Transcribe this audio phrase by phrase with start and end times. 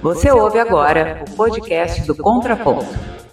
[0.00, 2.86] Você ouve agora o podcast do Contraponto,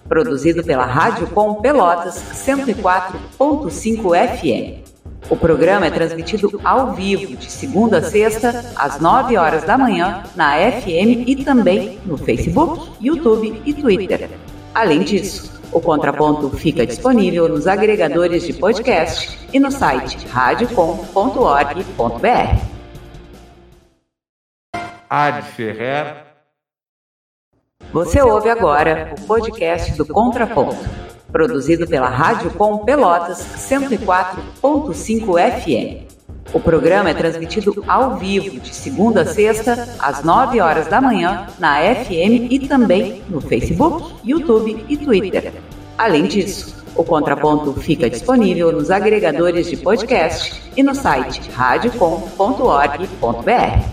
[0.09, 4.83] produzido pela Rádio Com Pelotas 104.5 FM.
[5.29, 10.23] O programa é transmitido ao vivo de segunda a sexta, às 9 horas da manhã,
[10.35, 14.27] na FM e também no Facebook, YouTube e Twitter.
[14.73, 22.75] Além disso, o Contraponto fica disponível nos agregadores de podcast e no site radiocom.org.br.
[25.07, 26.24] Ad Ferrer
[27.95, 30.75] você ouve agora o podcast do Contraponto,
[31.31, 36.03] produzido pela Rádio Com Pelotas 104.5 FM.
[36.53, 41.47] O programa é transmitido ao vivo de segunda a sexta, às 9 horas da manhã,
[41.57, 45.53] na FM e também no Facebook, YouTube e Twitter.
[45.97, 53.89] Além disso, o Contraponto fica disponível nos agregadores de podcast e no site radiocom.org.br.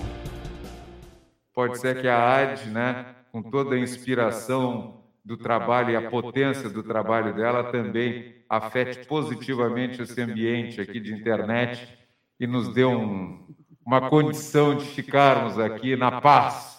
[1.54, 3.11] Pode ser que a AD, né?
[3.32, 10.02] Com toda a inspiração do trabalho e a potência do trabalho dela, também afete positivamente
[10.02, 11.98] esse ambiente aqui de internet
[12.38, 13.46] e nos dê um,
[13.84, 16.78] uma condição de ficarmos aqui na paz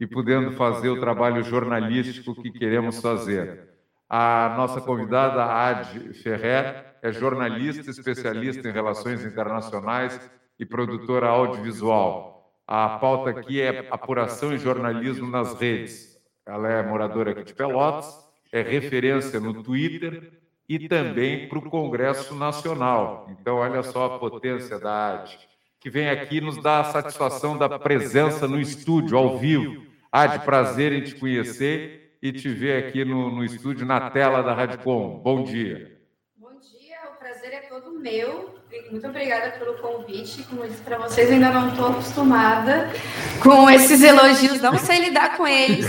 [0.00, 3.68] e podendo fazer o trabalho jornalístico que queremos fazer.
[4.08, 10.20] A nossa convidada, Ad Ferrer, é jornalista especialista em relações internacionais
[10.58, 12.31] e produtora audiovisual.
[12.66, 16.18] A pauta aqui é apuração e jornalismo nas redes.
[16.46, 18.18] Ela é moradora aqui de Pelotas,
[18.52, 20.32] é referência no Twitter
[20.68, 23.26] e também para o Congresso Nacional.
[23.30, 25.38] Então, olha só a potência da AD,
[25.80, 29.86] que vem aqui nos dar a satisfação da presença no estúdio, ao vivo.
[30.10, 34.54] AD, prazer em te conhecer e te ver aqui no, no estúdio, na tela da
[34.54, 35.18] Radicom.
[35.18, 36.00] Bom dia.
[36.36, 40.42] Bom dia, o prazer é todo meu muito obrigada pelo convite.
[40.44, 42.90] Como eu disse para vocês, ainda não estou acostumada
[43.42, 45.86] com esses elogios, não sei lidar com eles,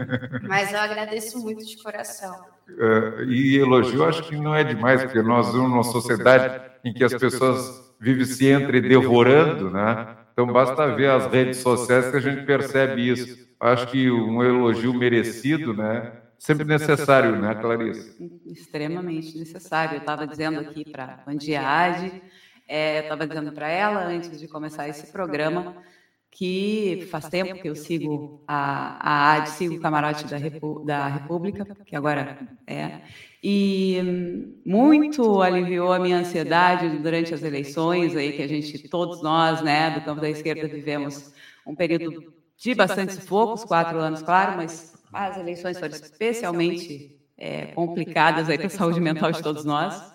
[0.42, 2.34] mas eu agradeço muito de coração.
[2.68, 7.04] Uh, e elogio acho que não é demais, porque nós vivemos numa sociedade em que
[7.04, 10.16] as pessoas vivem se entre devorando, né?
[10.32, 13.46] Então basta ver as redes sociais que a gente percebe isso.
[13.58, 16.12] Acho que um elogio merecido, né?
[16.38, 18.40] Sempre necessário, né, Clarice?
[18.46, 19.96] Extremamente necessário.
[19.96, 22.22] Eu estava dizendo aqui para a Andiade,
[22.68, 25.76] é, estava dizendo para ela, antes de começar esse programa,
[26.30, 31.06] que faz tempo que eu sigo a, a AD, sigo o camarote da, Repu, da
[31.08, 33.00] República, que agora é,
[33.42, 39.62] e muito aliviou a minha ansiedade durante as eleições, aí que a gente, todos nós,
[39.62, 41.32] né, do campo da esquerda, vivemos
[41.66, 48.48] um período de bastante sufocos, quatro anos, claro, mas as eleições foram especialmente é, complicadas
[48.48, 50.14] aí para a saúde mental de todos nós.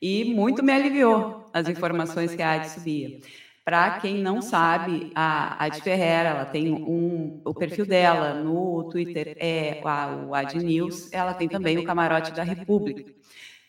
[0.00, 3.20] e muito me aliviou as informações que a AD subia.
[3.64, 9.36] Para quem não sabe, a Ad Ferreira, ela tem um, o perfil dela no Twitter
[9.38, 9.80] é
[10.26, 13.04] o Ad News, ela tem também o Camarote da República.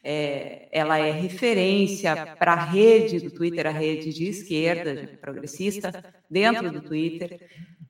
[0.03, 6.03] É, ela é referência para a rede do Twitter, a rede de esquerda, de progressista,
[6.29, 7.39] dentro do Twitter.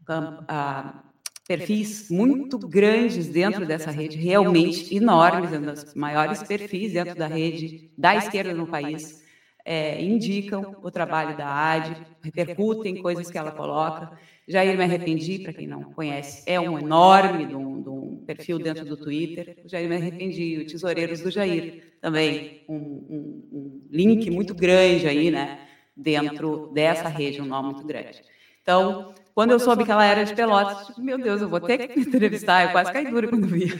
[0.06, 1.04] A,
[1.48, 7.92] perfis muito grandes dentro dessa rede, realmente enormes, um dos maiores perfis dentro da rede
[7.98, 9.22] da esquerda no país,
[9.66, 14.18] é, indicam o trabalho da AD, repercutem coisas que ela coloca.
[14.48, 18.60] Jair Me Arrependi, para quem não conhece, é um enorme de um, de um perfil
[18.60, 19.62] dentro do Twitter.
[19.64, 25.08] O Jair Me Arrependi, o Tesoureiros do Jair, também um, um, um link muito grande
[25.08, 25.60] aí, né,
[25.96, 28.22] dentro dessa rede, um nome muito grande.
[28.62, 32.00] Então, quando eu soube que ela era de Pelotas, meu Deus, eu vou ter que
[32.00, 32.66] me entrevistar.
[32.66, 33.74] Eu quase caí dura quando vi.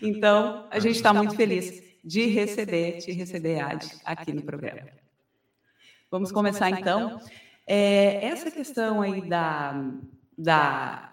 [0.00, 4.88] então, a gente está muito feliz de receber, te receber, Ad, aqui no programa.
[6.10, 7.18] Vamos começar, então.
[7.66, 9.84] É, essa questão aí da,
[10.36, 11.12] da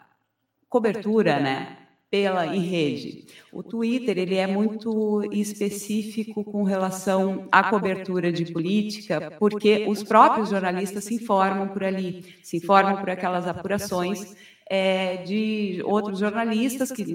[0.70, 1.78] cobertura, né?
[2.12, 3.26] Pela em rede.
[3.54, 10.50] O Twitter ele é muito específico com relação à cobertura de política, porque os próprios
[10.50, 14.36] jornalistas se informam por ali, se informam por aquelas apurações
[14.70, 17.06] é, de outros jornalistas que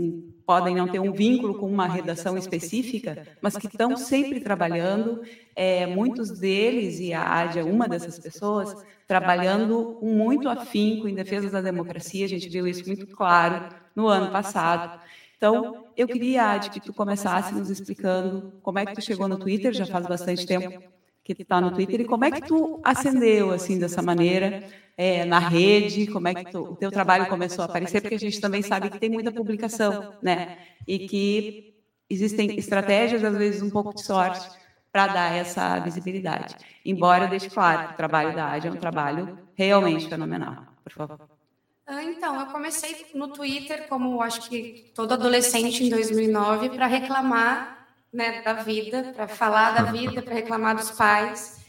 [0.47, 5.21] podem não ter um vínculo com uma redação específica, mas que estão sempre trabalhando,
[5.55, 8.75] é, muitos deles, e a AD é uma dessas pessoas,
[9.07, 14.07] trabalhando com muito afinco em defesa da democracia, a gente viu isso muito claro no
[14.07, 15.01] ano passado.
[15.37, 19.39] Então, eu queria, Ad, que tu começasse nos explicando como é que tu chegou no
[19.39, 20.83] Twitter, já faz bastante tempo
[21.25, 24.63] que tu está no Twitter, e como é que tu acendeu, assim, dessa maneira,
[24.97, 28.19] é, na rede, como é que tu, o teu trabalho começou a aparecer, porque a
[28.19, 30.57] gente também sabe que tem muita publicação, né,
[30.87, 31.75] e que
[32.09, 34.49] existem estratégias, às vezes um pouco de sorte,
[34.93, 36.55] para dar essa visibilidade.
[36.85, 40.65] Embora eu deixe claro que o trabalho da AD é um trabalho realmente fenomenal.
[40.85, 41.36] Por favor.
[41.87, 47.87] Ah, então, eu comecei no Twitter, como acho que todo adolescente em 2009, para reclamar
[48.13, 51.61] né, da vida, para falar da vida, para reclamar dos pais.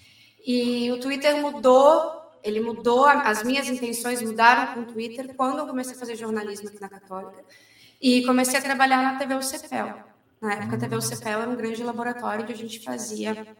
[0.43, 5.67] E o Twitter mudou, ele mudou, as minhas intenções mudaram com o Twitter quando eu
[5.67, 7.43] comecei a fazer jornalismo aqui na Católica.
[8.01, 10.03] E comecei a trabalhar na TV UCPEL.
[10.41, 13.55] Na época, a TV UCPEL era um grande laboratório que a gente fazia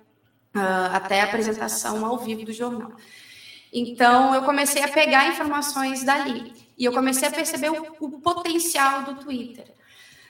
[0.55, 2.93] uh, até a apresentação ao vivo do jornal.
[3.71, 6.53] Então, eu comecei a pegar informações dali.
[6.77, 9.65] E eu comecei a perceber o, o, potencial do Twitter.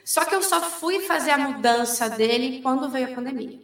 [0.04, 3.60] Só que eu só fui fazer a mudança dele quando veio a pandemia.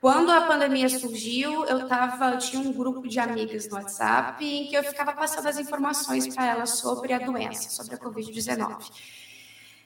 [0.00, 4.66] Quando a pandemia surgiu, eu tava, eu tinha um grupo de amigas no WhatsApp em
[4.66, 8.90] que eu ficava passando as informações para elas sobre a doença, sobre a Covid-19.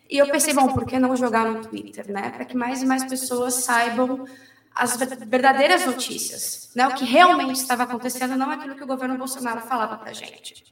[0.08, 2.30] E eu pensei, bom, por que não jogar no Twitter, né?
[2.30, 4.24] Para que mais e mais pessoas saibam
[4.74, 6.86] as verdadeiras notícias, né?
[6.88, 10.64] O que realmente estava acontecendo, não aquilo que o governo Bolsonaro falava para a gente.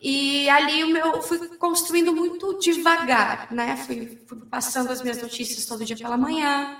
[0.00, 3.76] E ali o meu fui construindo muito devagar, né?
[3.76, 6.78] Fui, fui passando as minhas notícias todo dia pela manhã,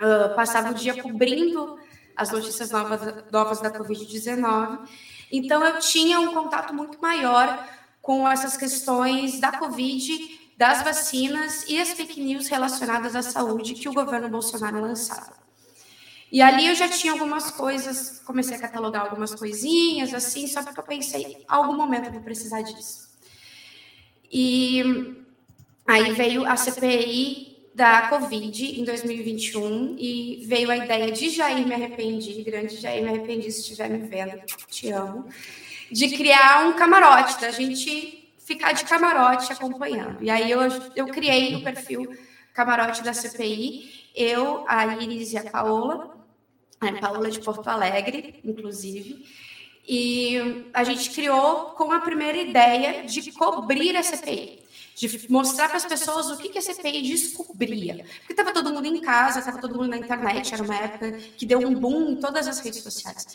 [0.00, 1.78] uh, passava o dia cobrindo
[2.16, 3.00] as notícias novas,
[3.30, 4.88] novas da Covid-19.
[5.30, 7.68] Então eu tinha um contato muito maior
[8.00, 13.88] com essas questões da Covid, das vacinas e as fake news relacionadas à saúde que
[13.88, 15.41] o governo Bolsonaro lançava.
[16.32, 20.80] E ali eu já tinha algumas coisas, comecei a catalogar algumas coisinhas, assim, só porque
[20.80, 23.10] eu pensei, algum momento eu vou precisar disso.
[24.32, 25.14] E
[25.86, 31.74] aí veio a CPI da Covid em 2021 e veio a ideia de Jair Me
[31.74, 35.26] Arrependi, grande Jair Me Arrependi, se estiver me vendo, te amo,
[35.90, 40.24] de criar um camarote, da gente ficar de camarote acompanhando.
[40.24, 40.60] E aí eu,
[40.96, 42.10] eu criei o perfil
[42.54, 46.11] camarote da CPI, eu, a Iris e a Paola,
[46.88, 49.24] a Paola de Porto Alegre, inclusive,
[49.86, 54.60] e a gente criou com a primeira ideia de cobrir a CPI,
[54.94, 58.04] de mostrar para as pessoas o que, que a CPI descobria.
[58.18, 61.44] Porque estava todo mundo em casa, estava todo mundo na internet, era uma época que
[61.44, 63.26] deu um boom em todas as redes sociais.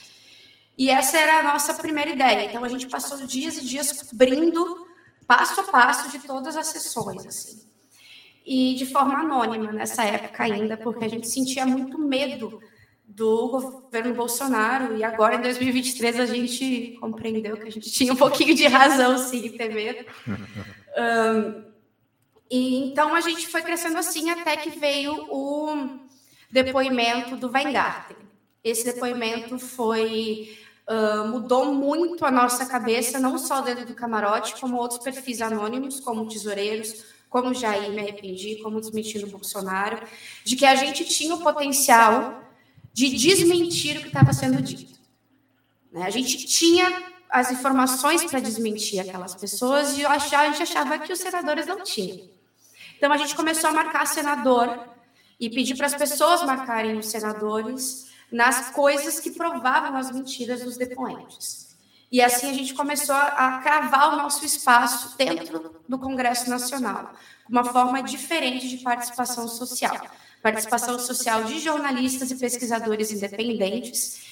[0.77, 2.45] E essa era a nossa primeira ideia.
[2.45, 4.87] Então a gente passou dias e dias cobrindo
[5.25, 7.67] passo a passo de todas as sessões, assim.
[8.45, 12.61] E de forma anônima nessa época ainda, porque a gente sentia muito medo
[13.17, 18.15] do governo Bolsonaro e agora em 2023 a gente compreendeu que a gente tinha um
[18.15, 20.05] pouquinho de razão sim ter medo.
[20.27, 21.63] Um,
[22.47, 25.97] e então a gente foi crescendo assim até que veio o
[26.51, 28.17] depoimento do Weingarten.
[28.63, 30.55] Esse depoimento foi
[30.87, 35.99] uh, mudou muito a nossa cabeça, não só dentro do camarote, como outros perfis anônimos,
[35.99, 40.05] como tesoureiros, como Jair me arrependi, como desmentindo Bolsonaro,
[40.43, 42.46] de que a gente tinha o potencial
[42.97, 44.99] de desmentir o que estava sendo dito.
[45.91, 46.03] Né?
[46.03, 51.19] A gente tinha as informações para desmentir aquelas pessoas e a gente achava que os
[51.19, 52.27] senadores não tinham.
[52.97, 54.79] Então a gente começou a marcar senador
[55.39, 60.75] e pedir para as pessoas marcarem os senadores nas coisas que provavam as mentiras dos
[60.75, 61.77] depoentes.
[62.11, 67.13] E assim a gente começou a cravar o nosso espaço dentro do Congresso Nacional,
[67.47, 70.01] uma forma diferente de participação social
[70.41, 74.27] participação social de jornalistas e pesquisadores independentes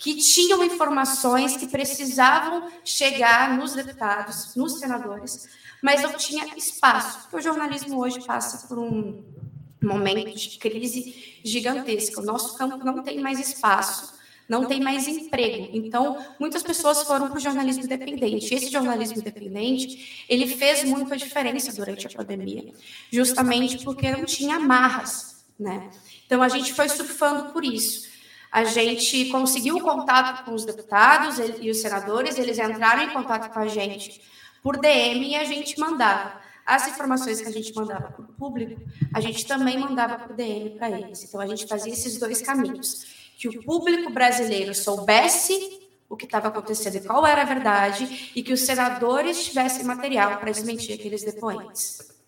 [0.00, 5.46] que tinham informações que precisavam chegar nos deputados, nos senadores,
[5.82, 9.22] mas não tinha espaço, porque o jornalismo hoje passa por um
[9.82, 12.20] momento de crise gigantesca.
[12.20, 14.14] O nosso campo não tem mais espaço,
[14.48, 15.68] não tem mais emprego.
[15.72, 18.54] Então, muitas pessoas foram para o jornalismo independente.
[18.54, 22.72] Esse jornalismo independente, ele fez muita diferença durante a pandemia,
[23.12, 25.90] justamente porque não tinha amarras né?
[26.26, 28.08] Então a gente foi surfando por isso.
[28.50, 33.60] A gente conseguiu contato com os deputados e os senadores, eles entraram em contato com
[33.60, 34.20] a gente
[34.62, 36.40] por DM e a gente mandava.
[36.66, 38.80] As informações que a gente mandava para o público,
[39.14, 41.22] a gente também mandava por DM para eles.
[41.24, 43.06] Então a gente fazia esses dois caminhos.
[43.38, 48.42] Que o público brasileiro soubesse o que estava acontecendo e qual era a verdade, e
[48.42, 52.19] que os senadores tivessem material para desmentir aqueles depoentes.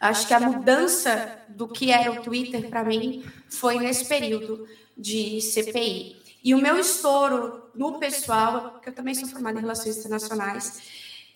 [0.00, 5.40] Acho que a mudança do que era o Twitter para mim foi nesse período de
[5.40, 6.16] CPI.
[6.42, 10.80] E o meu estouro no pessoal, porque eu também sou formada em relações internacionais,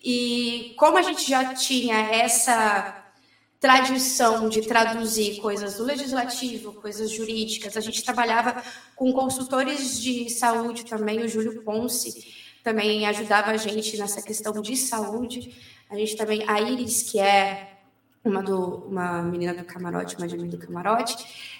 [0.03, 3.03] e como a gente já tinha essa
[3.59, 8.61] tradição de traduzir coisas do legislativo, coisas jurídicas, a gente trabalhava
[8.95, 14.75] com consultores de saúde também, o Júlio Ponce também ajudava a gente nessa questão de
[14.77, 15.53] saúde.
[15.89, 17.72] A gente também, a Iris, que é
[18.23, 21.15] uma, do, uma menina do camarote, uma de do camarote,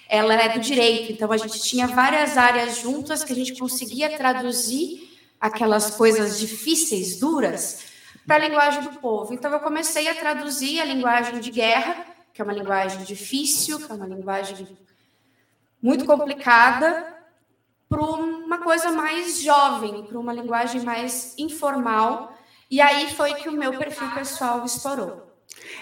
[0.08, 4.16] ela é do direito, então a gente tinha várias áreas juntas que a gente conseguia
[4.16, 7.84] traduzir aquelas coisas difíceis, duras,
[8.26, 9.34] para a linguagem do povo.
[9.34, 13.92] Então, eu comecei a traduzir a linguagem de guerra, que é uma linguagem difícil, que
[13.92, 14.66] é uma linguagem
[15.82, 17.12] muito complicada,
[17.86, 22.34] para uma coisa mais jovem, para uma linguagem mais informal.
[22.70, 25.23] E aí foi que o meu perfil pessoal estourou.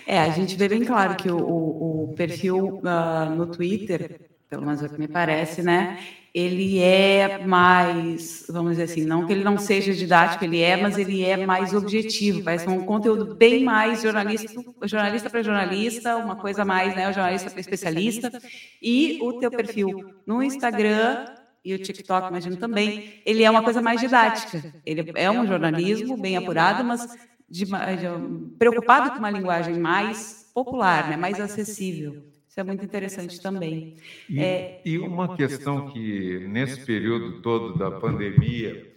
[0.07, 4.83] É, a gente vê bem claro que o, o, perfil uh, no Twitter, pelo menos
[4.83, 5.99] é o que me parece, né?
[6.35, 10.97] Ele é mais, vamos dizer assim, não que ele não seja didático, ele é, mas
[10.97, 16.65] ele é mais objetivo, parece um conteúdo bem mais jornalista, jornalista para jornalista, uma coisa
[16.65, 18.33] mais, né, o jornalista para especialista.
[18.81, 21.27] E o teu perfil no Instagram
[21.65, 24.73] e o TikTok, imagino também, ele é uma coisa mais didática.
[24.85, 27.07] Ele é um jornalismo bem apurado, mas
[27.53, 32.25] de, de, preocupado com uma linguagem mais popular, né, mais acessível.
[32.49, 33.97] Isso é muito interessante também.
[34.29, 38.91] E, é, e uma questão que, nesse período todo da pandemia,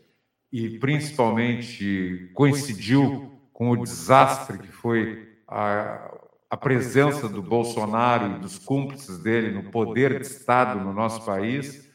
[0.52, 6.14] e principalmente coincidiu com o desastre que foi a,
[6.50, 11.90] a presença do Bolsonaro e dos cúmplices dele no poder de Estado no nosso país,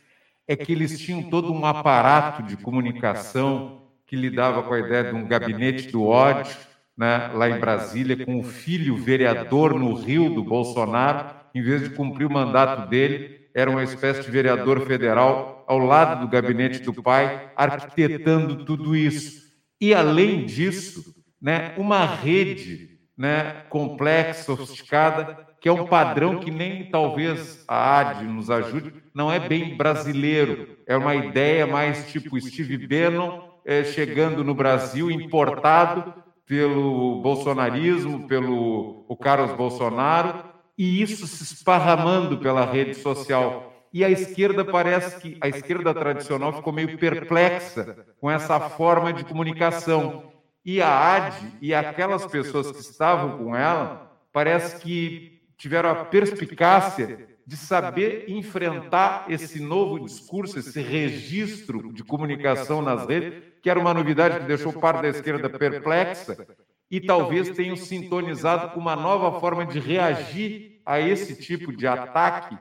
[0.46, 5.14] é que eles tinham todo um aparato de comunicação que lidava com a ideia de
[5.14, 6.56] um gabinete do ódio,
[6.98, 11.90] né, lá em Brasília, com o filho vereador no Rio do Bolsonaro, em vez de
[11.90, 16.92] cumprir o mandato dele, era uma espécie de vereador federal ao lado do gabinete do
[16.92, 19.44] pai, arquitetando tudo isso.
[19.80, 26.90] E, além disso, né, uma rede né, complexa, sofisticada, que é um padrão que nem
[26.90, 32.76] talvez a AD nos ajude, não é bem brasileiro, é uma ideia mais tipo Steve
[32.88, 36.14] Bannon é, chegando no Brasil, importado
[36.46, 40.44] pelo bolsonarismo, pelo o Carlos Bolsonaro,
[40.76, 43.72] e isso se esparramando pela rede social.
[43.92, 49.24] E a esquerda parece que a esquerda tradicional ficou meio perplexa com essa forma de
[49.24, 50.32] comunicação.
[50.64, 57.29] E a AD e aquelas pessoas que estavam com ela parece que tiveram a perspicácia
[57.50, 63.92] de saber enfrentar esse novo discurso, esse registro de comunicação nas redes, que era uma
[63.92, 66.46] novidade que deixou parte da esquerda perplexa,
[66.88, 72.56] e talvez tenham sintonizado com uma nova forma de reagir a esse tipo de ataque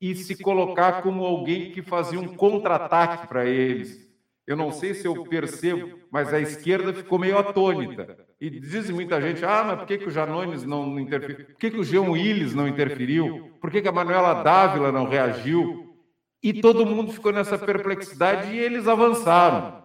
[0.00, 4.08] e se colocar como alguém que fazia um contra-ataque para eles.
[4.46, 8.26] Eu não sei se eu percebo, mas a esquerda ficou meio atônita.
[8.40, 11.44] E diz muita gente, ah, mas por que, que o Janones não interferiu?
[11.44, 13.52] Por que, que o Jean Willis não interferiu?
[13.60, 15.94] Por que, que a Manuela Dávila não reagiu?
[16.42, 19.84] E todo mundo ficou nessa perplexidade e eles avançaram.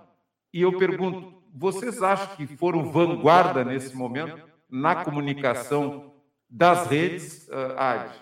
[0.53, 6.13] E eu pergunto, vocês acham que foram vanguarda nesse momento na comunicação
[6.50, 8.15] das redes, uh, Adi?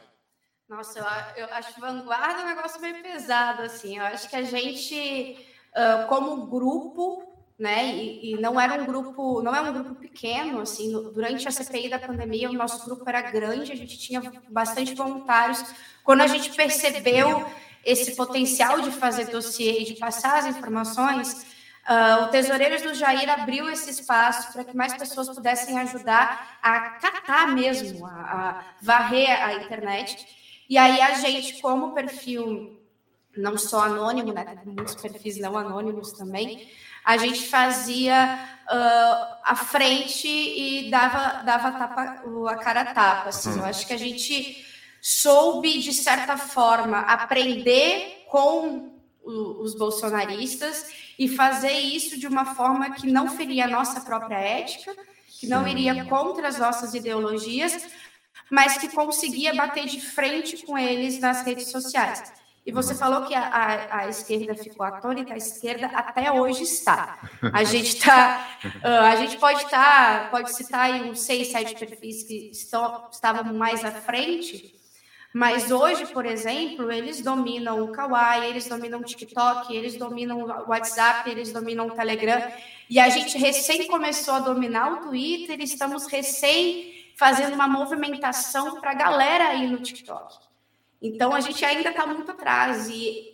[0.68, 0.98] Nossa,
[1.38, 4.00] eu, eu acho vanguarda um negócio meio pesado, assim.
[4.00, 5.38] Eu acho que a gente,
[5.76, 7.33] uh, como grupo,
[7.64, 11.52] né, e, e, não era um grupo, não é um grupo pequeno, assim, durante a
[11.52, 15.64] CPI da pandemia, o nosso grupo era grande, a gente tinha bastante voluntários.
[16.04, 17.46] Quando a gente percebeu
[17.86, 21.54] esse potencial de fazer dossiê e de passar as informações,
[21.84, 26.92] Uh, o Tesoureiros do Jair abriu esse espaço para que mais pessoas pudessem ajudar a
[26.92, 30.26] catar mesmo, a, a, varrer a internet.
[30.70, 32.80] E aí a gente, como perfil
[33.36, 36.70] não só anônimo, né, muitos perfis não anônimos também,
[37.04, 43.30] a gente fazia uh, a frente e dava, dava a, tapa, a cara a tapa.
[43.30, 43.58] Assim.
[43.58, 44.66] Eu acho que a gente
[45.02, 48.92] soube, de certa forma, aprender com
[49.26, 50.86] os bolsonaristas
[51.18, 54.94] e fazer isso de uma forma que não feria a nossa própria ética,
[55.40, 57.88] que não iria contra as nossas ideologias,
[58.50, 62.34] mas que conseguia bater de frente com eles nas redes sociais.
[62.66, 67.20] E você falou que a, a, a esquerda ficou atônita, a esquerda até hoje está.
[67.52, 71.76] A gente está, uh, a gente pode estar, tá, pode citar aí uns seis, sete
[71.76, 74.74] perfis que estão, estavam mais à frente,
[75.34, 80.70] mas hoje, por exemplo, eles dominam o Kawaii, eles dominam o TikTok, eles dominam o
[80.70, 82.50] WhatsApp, eles dominam o Telegram.
[82.88, 88.92] E a gente recém começou a dominar o Twitter, estamos recém fazendo uma movimentação para
[88.92, 90.53] a galera aí no TikTok.
[91.04, 93.34] Então, a gente ainda está muito atrás e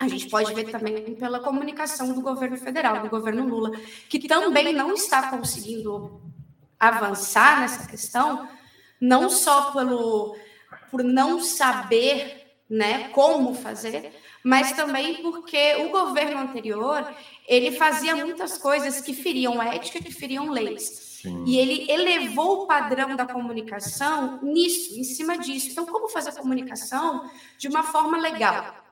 [0.00, 3.70] a gente pode ver também pela comunicação do governo federal, do governo Lula,
[4.08, 6.20] que também não está conseguindo
[6.78, 8.48] avançar nessa questão,
[9.00, 10.36] não só pelo
[10.90, 14.12] por não saber né, como fazer,
[14.44, 17.12] mas também porque o governo anterior
[17.46, 21.03] ele fazia muitas coisas que feriam ética, que feriam leis.
[21.24, 21.42] Sim.
[21.46, 25.70] E ele elevou o padrão da comunicação nisso, em cima disso.
[25.70, 28.84] Então, como fazer a comunicação de uma forma legal?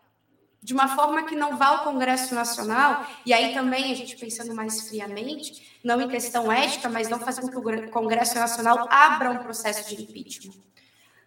[0.64, 4.54] de uma forma que não vá ao Congresso Nacional, e aí também a gente pensando
[4.54, 9.32] mais friamente, não em questão ética, mas não fazer com que o Congresso Nacional abra
[9.32, 10.54] um processo de impeachment.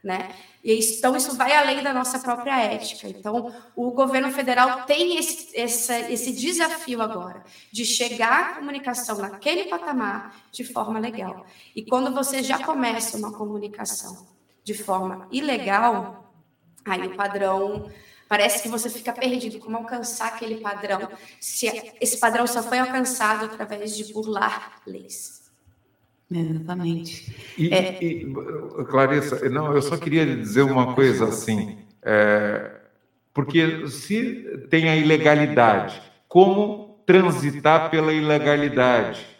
[0.05, 0.35] Né?
[0.63, 3.07] E então, isso vai além da nossa própria ética.
[3.07, 9.63] Então, o governo federal tem esse, esse, esse desafio agora de chegar à comunicação naquele
[9.63, 11.43] patamar de forma legal.
[11.75, 14.27] E quando você já começa uma comunicação
[14.63, 16.31] de forma ilegal,
[16.85, 17.89] aí o padrão
[18.27, 21.07] Parece que você fica perdido como alcançar aquele padrão,
[21.39, 21.67] se
[22.01, 25.44] esse padrão só foi alcançado através de burlar leis.
[26.31, 27.35] Exatamente.
[27.57, 28.03] E, é...
[28.03, 28.33] e,
[28.89, 32.71] Clarissa, não, eu só queria dizer uma coisa assim, é,
[33.33, 39.35] porque se tem a ilegalidade, como transitar pela ilegalidade?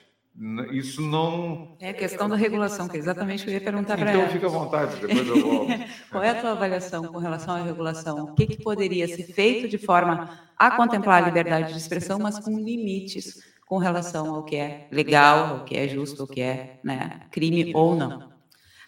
[0.72, 1.78] Isso não.
[1.80, 4.22] É a questão da regulação, que é exatamente o que eu ia perguntar para então,
[4.22, 4.24] ela.
[4.24, 5.72] Então, fica à vontade, depois eu volto.
[6.12, 8.26] Qual é a tua avaliação com relação à regulação?
[8.26, 12.38] O que, que poderia ser feito de forma a contemplar a liberdade de expressão, mas
[12.38, 16.80] com limites com relação ao que é legal, ao que é justo, ao que é
[16.84, 18.34] né, crime ou não?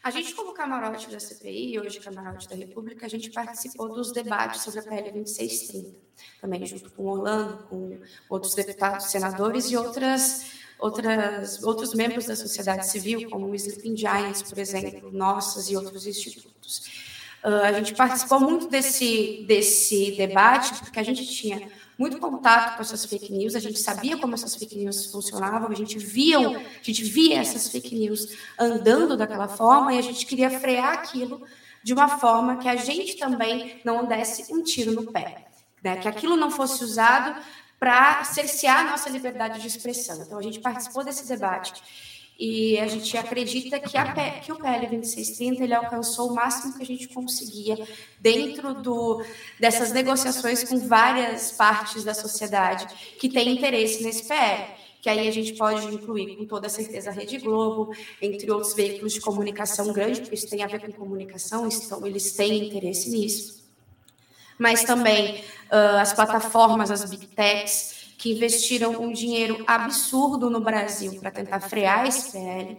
[0.04, 4.62] A gente, como camarote da CPI, hoje camarote da República, a gente participou dos debates
[4.62, 6.00] sobre a PL 2630,
[6.40, 12.88] também junto com Orlando, com outros deputados, senadores e outras outras, outros membros da sociedade
[12.88, 17.08] civil, como o Sleeping Giants, por exemplo, nossas e outros institutos.
[17.44, 22.82] Uh, a gente participou muito desse, desse debate, porque a gente tinha muito contato com
[22.82, 26.84] essas fake news, a gente sabia como essas fake news funcionavam, a gente via, a
[26.84, 31.42] gente via essas fake news andando daquela forma e a gente queria frear aquilo
[31.84, 35.48] de uma forma que a gente também não desse um tiro no pé,
[35.84, 35.98] né?
[35.98, 37.42] que aquilo não fosse usado
[37.80, 40.22] para cercear a nossa liberdade de expressão.
[40.22, 41.82] Então, a gente participou desse debate
[42.40, 46.84] e a gente acredita que, a, que o PL 2630 ele alcançou o máximo que
[46.84, 47.78] a gente conseguia
[48.20, 49.24] dentro do,
[49.60, 52.88] dessas negociações com várias partes da sociedade
[53.20, 57.14] que têm interesse nesse PL que aí a gente pode incluir com toda certeza a
[57.14, 61.66] Rede Globo, entre outros veículos de comunicação grande, porque isso tem a ver com comunicação,
[61.68, 63.64] então eles têm interesse nisso.
[64.58, 65.36] Mas também
[65.72, 71.60] uh, as plataformas, as big techs, que investiram um dinheiro absurdo no Brasil para tentar
[71.60, 72.78] frear esse PL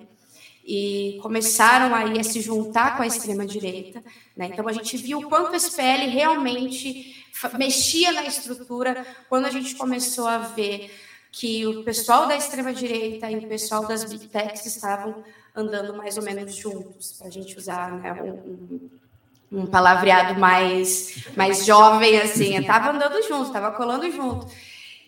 [0.64, 4.03] e começaram aí a se juntar com a extrema-direita.
[4.37, 4.51] Né?
[4.53, 7.24] Então, a gente viu o quanto esse PL realmente
[7.57, 10.90] mexia na estrutura quando a gente começou a ver
[11.31, 15.22] que o pessoal da extrema-direita e o pessoal das big techs estavam
[15.55, 18.90] andando mais ou menos juntos, para a gente usar né, um,
[19.51, 24.46] um palavreado mais, mais jovem, assim, estava andando junto, estava colando junto.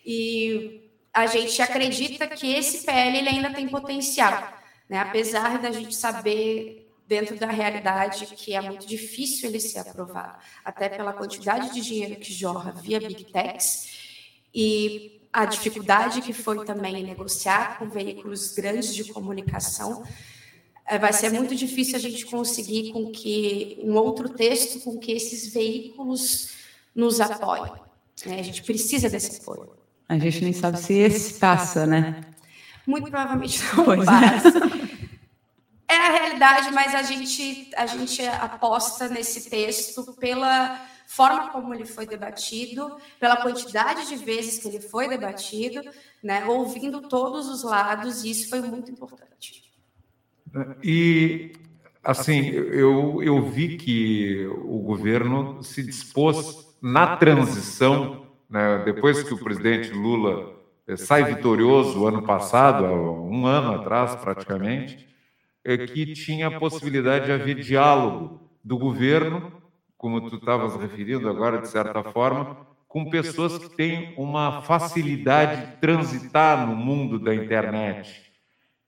[0.04, 4.52] E a gente acredita que esse PL ele ainda tem potencial,
[4.88, 4.98] né?
[4.98, 10.88] apesar da gente saber dentro da realidade que é muito difícil ele ser aprovado, até
[10.88, 13.90] pela quantidade de dinheiro que jorra via Big Techs
[14.54, 20.04] e a dificuldade que foi também negociar com veículos grandes de comunicação
[20.86, 25.12] é, vai ser muito difícil a gente conseguir com que um outro texto com que
[25.12, 26.50] esses veículos
[26.94, 27.72] nos apoiem.
[28.26, 28.40] Né?
[28.40, 29.79] A gente precisa desse apoio.
[30.10, 32.22] A gente nem sabe se esse passa, né?
[32.84, 34.04] Muito provavelmente não pois é.
[34.04, 34.58] passa.
[35.88, 35.94] É.
[35.94, 41.84] é a realidade, mas a gente, a gente aposta nesse texto pela forma como ele
[41.84, 45.80] foi debatido, pela quantidade de vezes que ele foi debatido,
[46.20, 49.62] né, ouvindo todos os lados, e isso foi muito importante.
[50.82, 51.52] E,
[52.02, 58.19] assim, eu, eu vi que o governo se dispôs na transição,
[58.50, 60.52] né, depois que o presidente Lula
[60.86, 65.08] eh, sai vitorioso ano passado, um ano atrás praticamente,
[65.64, 69.52] é que tinha a possibilidade de haver diálogo do governo,
[69.96, 75.76] como tu estavas referindo agora, de certa forma, com pessoas que têm uma facilidade de
[75.76, 78.30] transitar no mundo da internet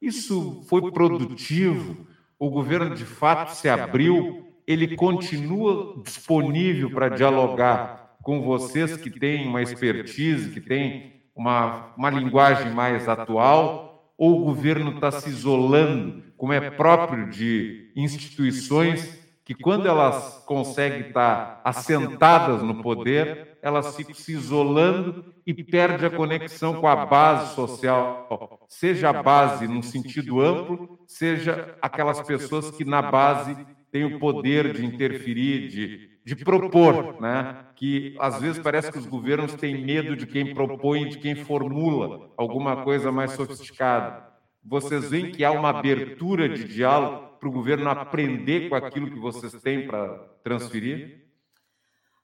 [0.02, 2.04] isso foi produtivo?
[2.36, 4.52] O governo de fato se abriu?
[4.66, 12.10] Ele continua disponível para dialogar com vocês que têm uma expertise, que têm uma, uma
[12.10, 14.12] linguagem mais atual?
[14.16, 21.08] Ou o governo está se isolando, como é próprio de instituições que, quando elas conseguem
[21.08, 27.54] estar assentadas no poder, elas ficam se isolando e perde a conexão com a base
[27.54, 33.56] social, seja a base num sentido amplo, seja aquelas pessoas que na base
[33.90, 37.66] têm o poder de interferir, de, de propor, né?
[37.74, 42.30] que às vezes parece que os governos têm medo de quem propõe, de quem formula
[42.36, 44.30] alguma coisa mais sofisticada.
[44.64, 49.18] Vocês veem que há uma abertura de diálogo para o governo aprender com aquilo que
[49.18, 51.26] vocês têm para transferir?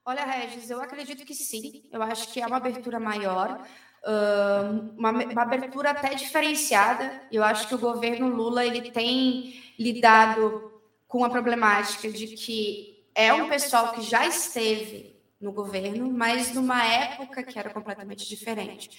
[0.07, 1.83] Olha, Regis, eu acredito que sim.
[1.93, 3.61] Eu acho que é uma abertura maior,
[4.97, 7.21] uma, uma abertura até diferenciada.
[7.33, 10.73] Eu acho que o governo Lula ele tem lidado
[11.09, 16.85] com a problemática de que é um pessoal que já esteve no governo, mas numa
[16.85, 18.91] época que era completamente diferente.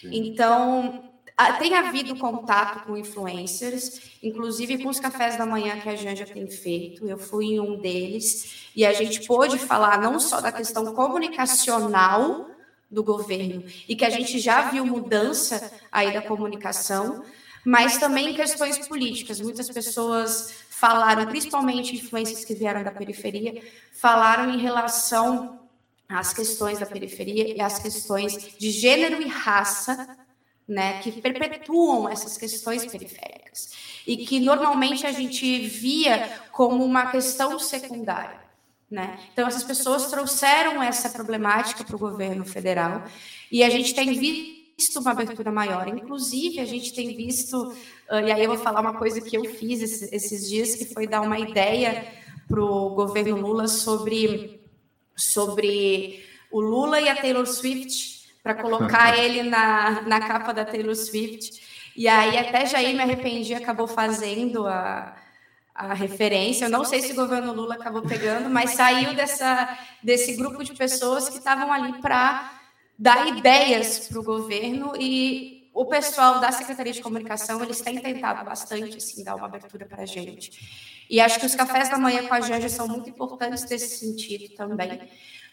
[0.00, 0.10] Sim.
[0.12, 1.12] Então,
[1.60, 6.50] tem havido contato com influencers, inclusive com os cafés da manhã que a Janja tem
[6.50, 7.08] feito.
[7.08, 12.50] Eu fui em um deles e a gente pôde falar não só da questão comunicacional
[12.90, 17.22] do governo e que a gente já viu mudança aí da comunicação,
[17.64, 19.40] mas também questões políticas.
[19.40, 23.60] Muitas pessoas falaram, principalmente influências que vieram da periferia,
[23.92, 25.58] falaram em relação
[26.08, 30.16] às questões da periferia e às questões de gênero e raça
[30.68, 33.72] né, que perpetuam essas questões periféricas
[34.06, 38.38] e que normalmente a gente via como uma questão secundária.
[38.88, 39.18] Né?
[39.32, 43.04] Então, essas pessoas trouxeram essa problemática para o governo federal
[43.50, 44.57] e a gente tem visto
[45.08, 45.88] uma abertura maior.
[45.88, 47.74] Inclusive, a gente tem visto,
[48.10, 51.06] e aí eu vou falar uma coisa que eu fiz esses, esses dias, que foi
[51.06, 52.06] dar uma ideia
[52.46, 54.60] para o governo Lula sobre,
[55.16, 60.94] sobre o Lula e a Taylor Swift para colocar ele na, na capa da Taylor
[60.94, 61.60] Swift.
[61.96, 65.16] E aí até Jair me arrependi, acabou fazendo a,
[65.74, 66.66] a referência.
[66.66, 70.74] Eu não sei se o governo Lula acabou pegando, mas saiu dessa, desse grupo de
[70.74, 72.57] pessoas que estavam ali para
[72.98, 78.44] dar ideias para o governo e o pessoal da Secretaria de Comunicação, eles têm tentado
[78.44, 81.06] bastante assim, dar uma abertura para a gente.
[81.08, 84.52] E acho que os cafés da manhã com a Janja são muito importantes nesse sentido
[84.56, 85.08] também,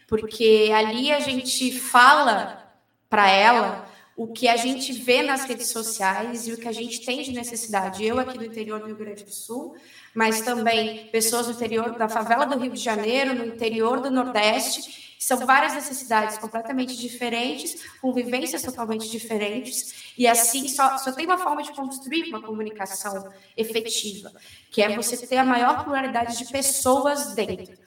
[0.08, 2.74] porque ali a gente fala
[3.08, 7.06] para ela o que a gente vê nas redes sociais e o que a gente
[7.06, 8.04] tem de necessidade.
[8.04, 9.76] Eu aqui do interior do Rio Grande do Sul,
[10.14, 15.05] mas também pessoas do interior da favela do Rio de Janeiro, no interior do Nordeste.
[15.20, 21.38] São várias necessidades completamente diferentes, com vivências totalmente diferentes, e assim só, só tem uma
[21.38, 24.32] forma de construir uma comunicação efetiva,
[24.70, 27.78] que é você ter a maior pluralidade de pessoas dentro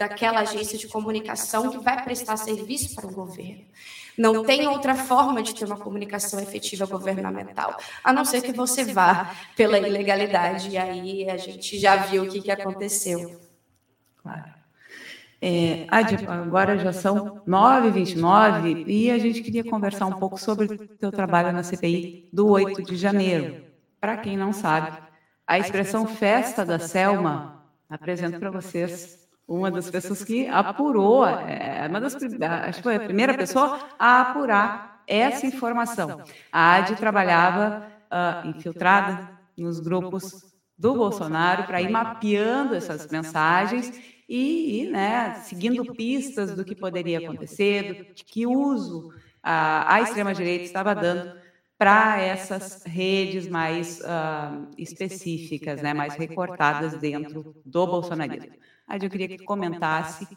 [0.00, 3.66] daquela agência de comunicação que vai prestar serviço para o governo.
[4.16, 8.84] Não tem outra forma de ter uma comunicação efetiva governamental, a não ser que você
[8.84, 10.70] vá pela ilegalidade.
[10.70, 13.40] E aí a gente já viu o que, que aconteceu.
[14.22, 14.59] Claro.
[15.42, 15.86] É,
[16.26, 21.50] agora já são 9h29 e a gente queria conversar um pouco sobre o teu trabalho
[21.52, 23.64] na CPI do 8 de janeiro.
[23.98, 24.98] Para quem não sabe,
[25.46, 32.00] a expressão festa da Selma apresento para vocês uma das pessoas que apurou, é, uma
[32.00, 36.22] das, acho que foi a primeira pessoa a apurar essa informação.
[36.52, 43.92] A AD trabalhava uh, infiltrada nos grupos do Bolsonaro para ir mapeando essas mensagens
[44.30, 49.12] e, e né, seguindo pistas do que poderia acontecer, do que uso
[49.42, 51.36] a, a extrema-direita estava dando
[51.76, 58.52] para essas redes mais uh, específicas, né, mais recortadas dentro do bolsonarismo.
[58.86, 60.28] Aí eu queria que tu comentasse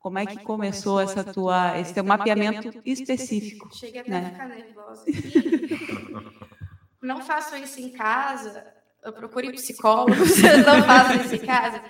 [0.00, 3.72] como é que começou essa tua, esse teu mapeamento específico.
[3.72, 4.26] Cheguei até né?
[4.26, 5.04] a ficar nervosa.
[7.00, 8.66] não façam isso em casa,
[9.04, 11.80] eu procure psicólogos, não façam isso em casa.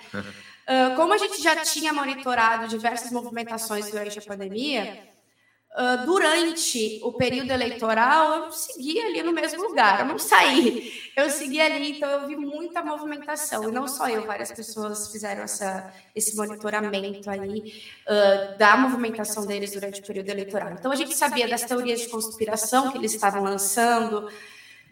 [0.67, 5.15] Uh, como a gente já tinha monitorado diversas movimentações durante a pandemia,
[5.77, 11.29] Uh, durante o período eleitoral, eu segui ali no mesmo lugar, eu não saí, eu
[11.29, 15.93] segui ali, então eu vi muita movimentação, e não só eu, várias pessoas fizeram essa,
[16.15, 17.73] esse monitoramento aí
[18.07, 20.71] uh, da movimentação deles durante o período eleitoral.
[20.71, 24.31] Então a gente sabia das teorias de conspiração que eles estavam lançando,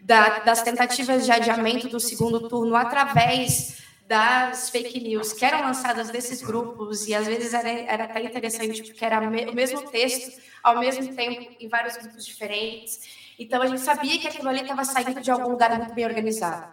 [0.02, 6.10] da, das tentativas de adiamento do segundo turno através das fake news que eram lançadas
[6.10, 10.78] desses grupos, e às vezes era, era até interessante, porque era o mesmo texto, ao
[10.78, 13.24] mesmo tempo, em vários grupos diferentes.
[13.38, 16.72] Então, a gente sabia que aquilo ali estava saindo de algum lugar muito bem organizado.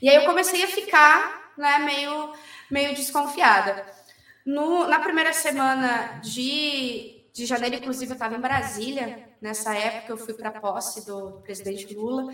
[0.00, 2.32] E aí eu comecei a ficar né, meio,
[2.70, 3.84] meio desconfiada.
[4.44, 10.16] No, na primeira semana de, de janeiro, inclusive, eu estava em Brasília, nessa época eu
[10.16, 12.32] fui para a posse do presidente Lula,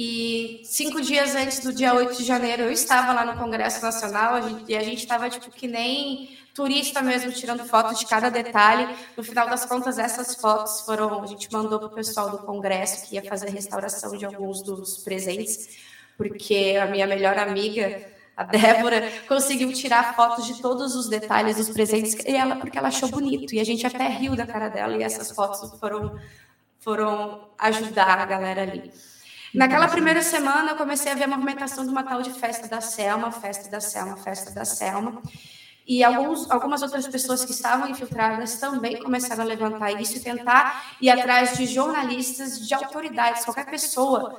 [0.00, 4.36] e cinco dias antes do dia 8 de janeiro, eu estava lá no Congresso Nacional
[4.36, 8.28] a gente, e a gente estava tipo que nem turista mesmo, tirando fotos de cada
[8.30, 8.94] detalhe.
[9.16, 11.20] No final das contas, essas fotos foram.
[11.20, 14.62] A gente mandou para o pessoal do Congresso que ia fazer a restauração de alguns
[14.62, 15.76] dos presentes,
[16.16, 18.16] porque a minha melhor amiga.
[18.36, 22.86] A Débora conseguiu tirar fotos de todos os detalhes dos presentes e ela porque ela
[22.86, 26.16] achou bonito e a gente até riu da cara dela e essas fotos foram
[26.78, 28.92] foram ajudar a galera ali.
[29.54, 32.80] Naquela primeira semana, eu comecei a ver a movimentação de uma tal de festa da
[32.80, 35.22] Selma, festa da Selma, festa da Selma.
[35.86, 40.96] E alguns, algumas outras pessoas que estavam infiltradas também começaram a levantar isso e tentar
[41.00, 44.38] ir atrás de jornalistas, de autoridades, qualquer pessoa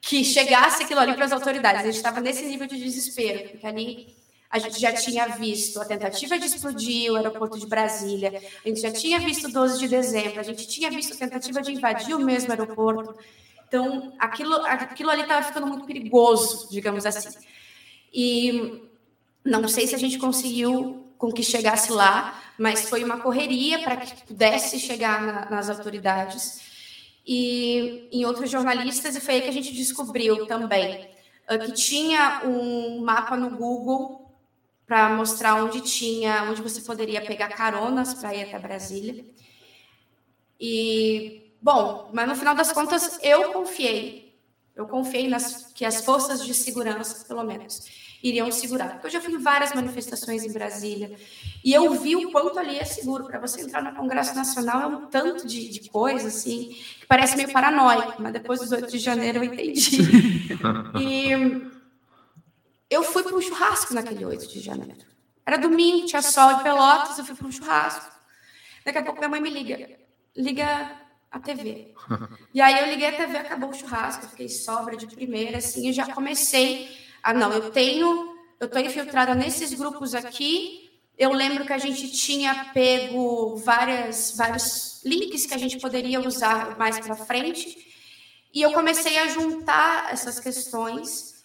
[0.00, 1.82] que chegasse aquilo ali para as autoridades.
[1.82, 4.16] A gente estava nesse nível de desespero, porque ali
[4.50, 8.80] a gente já tinha visto a tentativa de explodir o aeroporto de Brasília, a gente
[8.80, 12.18] já tinha visto 12 de dezembro, a gente tinha visto a tentativa de invadir o
[12.18, 13.14] mesmo aeroporto.
[13.68, 17.38] Então, aquilo, aquilo ali estava ficando muito perigoso, digamos assim.
[18.12, 18.82] E
[19.44, 23.96] não sei se a gente conseguiu com que chegasse lá, mas foi uma correria para
[23.96, 26.66] que pudesse chegar na, nas autoridades.
[27.26, 31.10] E em outros jornalistas, e foi aí que a gente descobriu também
[31.50, 34.32] uh, que tinha um mapa no Google
[34.86, 39.26] para mostrar onde tinha, onde você poderia pegar caronas para ir até Brasília.
[40.58, 44.28] E bom, mas no final das contas eu confiei,
[44.74, 47.82] eu confiei nas que as forças de segurança, pelo menos,
[48.22, 48.92] iriam segurar.
[48.92, 51.16] Porque eu já fui em várias manifestações em Brasília
[51.64, 53.24] e eu vi o quanto ali é seguro.
[53.24, 57.36] Para você entrar no Congresso Nacional é um tanto de, de coisa, assim, que parece
[57.36, 59.98] meio paranoico, mas depois dos 8 de janeiro eu entendi.
[61.00, 61.30] E
[62.90, 65.06] eu fui para um churrasco naquele 8 de janeiro.
[65.44, 68.10] Era domingo, tinha sol de Pelotas, eu fui para um churrasco.
[68.84, 69.98] Daqui a pouco minha mãe me liga.
[70.36, 70.90] Liga
[71.30, 71.94] a TV.
[72.54, 75.92] E aí eu liguei a TV, acabou o churrasco, fiquei sobra de primeira, assim, e
[75.92, 76.88] já comecei
[77.22, 80.90] ah, não, eu tenho, eu estou infiltrada nesses grupos aqui.
[81.16, 86.78] Eu lembro que a gente tinha pego várias, vários links que a gente poderia usar
[86.78, 87.76] mais para frente.
[88.54, 91.44] E eu comecei a juntar essas questões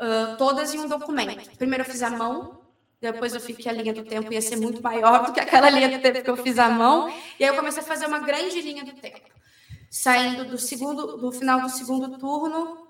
[0.00, 1.50] uh, todas em um documento.
[1.56, 2.59] Primeiro eu fiz a mão,
[3.00, 5.70] depois eu vi que a linha do tempo ia ser muito maior do que aquela
[5.70, 7.08] linha do tempo que eu fiz à mão.
[7.38, 9.30] E aí eu comecei a fazer uma grande linha do tempo,
[9.90, 12.86] saindo do segundo, do final do segundo turno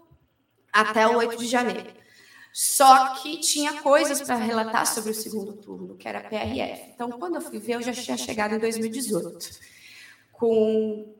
[0.72, 1.92] até o 8 de janeiro.
[2.52, 6.90] Só que tinha coisas para relatar sobre o segundo turno, que era PRF.
[6.92, 9.50] Então, quando eu fui ver, eu já tinha chegado em 2018,
[10.32, 11.14] com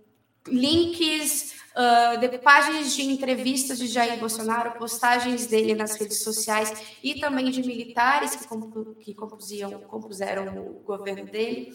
[0.49, 7.21] links, uh, de páginas de entrevistas de Jair Bolsonaro, postagens dele nas redes sociais e
[7.21, 11.75] também de militares que, compu que compuseram o governo dele.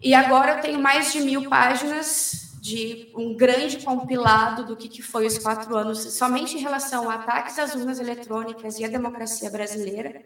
[0.00, 5.02] E agora eu tenho mais de mil páginas de um grande compilado do que, que
[5.02, 9.50] foi os quatro anos, somente em relação a ataques às urnas eletrônicas e à democracia
[9.50, 10.22] brasileira.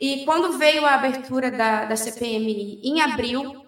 [0.00, 3.65] E quando veio a abertura da, da CPMI em abril,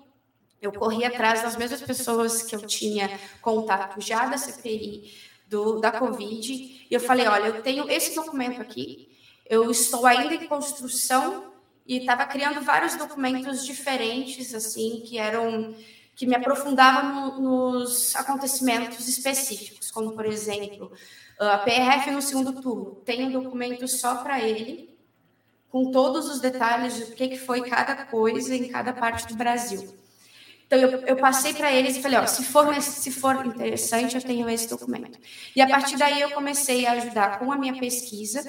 [0.60, 5.14] eu corri atrás das mesmas pessoas que eu tinha contato já da CPI
[5.46, 9.08] do, da Covid, e eu falei: olha, eu tenho esse documento aqui,
[9.46, 11.52] eu estou ainda em construção
[11.86, 15.74] e estava criando vários documentos diferentes, assim, que eram
[16.14, 17.40] que me aprofundava no,
[17.78, 20.90] nos acontecimentos específicos, como, por exemplo,
[21.38, 22.96] a PRF no segundo turno.
[23.04, 24.98] Tem um documento só para ele,
[25.70, 29.94] com todos os detalhes do que, que foi cada coisa em cada parte do Brasil.
[30.68, 34.22] Então, eu, eu passei para eles e falei: ó, se for, se for interessante, eu
[34.22, 35.18] tenho esse documento.
[35.56, 38.48] E a partir daí, eu comecei a ajudar com a minha pesquisa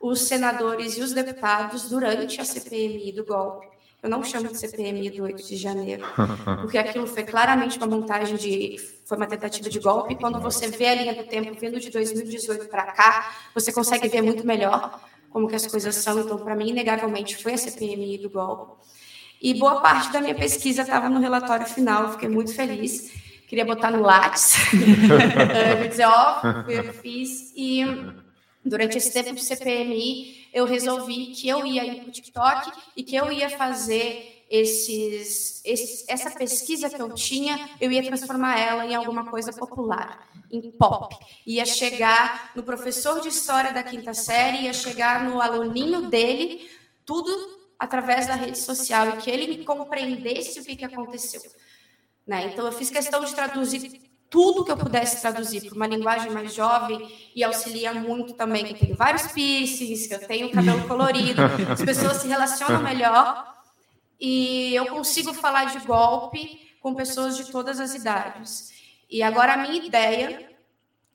[0.00, 3.66] os senadores e os deputados durante a CPMI do golpe
[4.00, 6.04] eu não chamo de CPMI do 8 de janeiro,
[6.62, 8.76] porque aquilo foi claramente uma montagem de.
[9.04, 10.14] Foi uma tentativa de golpe.
[10.14, 14.22] Quando você vê a linha do tempo vindo de 2018 para cá, você consegue ver
[14.22, 15.00] muito melhor
[15.30, 16.20] como que as coisas são.
[16.20, 18.84] Então, para mim, inegavelmente, foi a CPMI do golpe.
[19.40, 23.12] E boa parte da minha pesquisa estava no relatório final, fiquei muito feliz.
[23.46, 24.56] Queria botar no Lattes,
[25.88, 27.52] dizer, ó, eu fiz.
[27.56, 27.82] E
[28.64, 33.02] durante esse tempo de CPMI, eu resolvi que eu ia ir para o TikTok e
[33.02, 38.84] que eu ia fazer esses, esses, essa pesquisa que eu tinha, eu ia transformar ela
[38.84, 41.16] em alguma coisa popular, em pop.
[41.46, 46.68] Ia chegar no professor de história da quinta série, ia chegar no aluninho dele,
[47.04, 51.40] tudo através da rede social e que ele compreendesse o que, que aconteceu.
[52.26, 52.50] Né?
[52.52, 56.52] Então, eu fiz questão de traduzir tudo que eu pudesse traduzir para uma linguagem mais
[56.52, 61.40] jovem e auxilia muito também que eu tenho vários piercings, que eu tenho cabelo colorido,
[61.72, 63.56] as pessoas se relacionam melhor
[64.20, 68.70] e eu consigo falar de golpe com pessoas de todas as idades.
[69.08, 70.50] E agora a minha ideia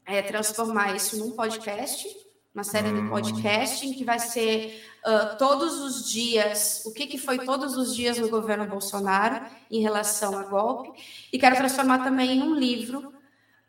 [0.05, 2.07] é transformar isso num podcast,
[2.53, 7.39] uma série de podcasting que vai ser uh, todos os dias, o que, que foi
[7.39, 10.91] todos os dias no governo Bolsonaro em relação a golpe,
[11.31, 13.11] e quero transformar também em um livro,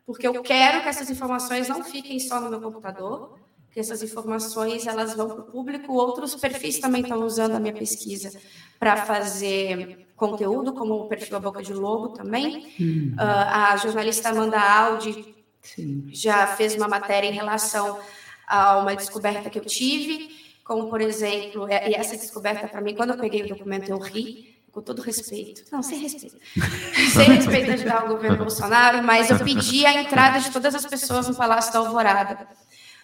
[0.04, 3.38] porque eu quero que essas informações não fiquem só no meu computador,
[3.70, 7.72] que essas informações elas vão para o público, outros perfis também estão usando a minha
[7.72, 8.38] pesquisa
[8.78, 12.72] para fazer conteúdo, como o perfil A Boca de Lobo também.
[12.78, 16.06] Uh, a jornalista Amanda Aldi Sim.
[16.12, 17.98] já fez uma matéria em relação
[18.46, 20.42] a uma descoberta que eu tive.
[20.64, 23.98] como, por exemplo, é, e essa descoberta para mim, quando eu peguei o documento, eu
[23.98, 25.62] ri, com todo respeito.
[25.70, 26.36] Não, sem respeito.
[27.12, 30.86] sem respeito a ajudar o governo Bolsonaro, mas eu pedi a entrada de todas as
[30.86, 32.48] pessoas no Palácio da Alvorada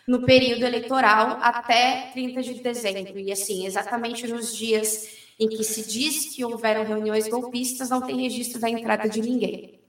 [0.07, 3.19] no período eleitoral até 30 de dezembro.
[3.19, 8.21] E assim, exatamente nos dias em que se diz que houveram reuniões golpistas, não tem
[8.21, 9.80] registro da entrada de ninguém.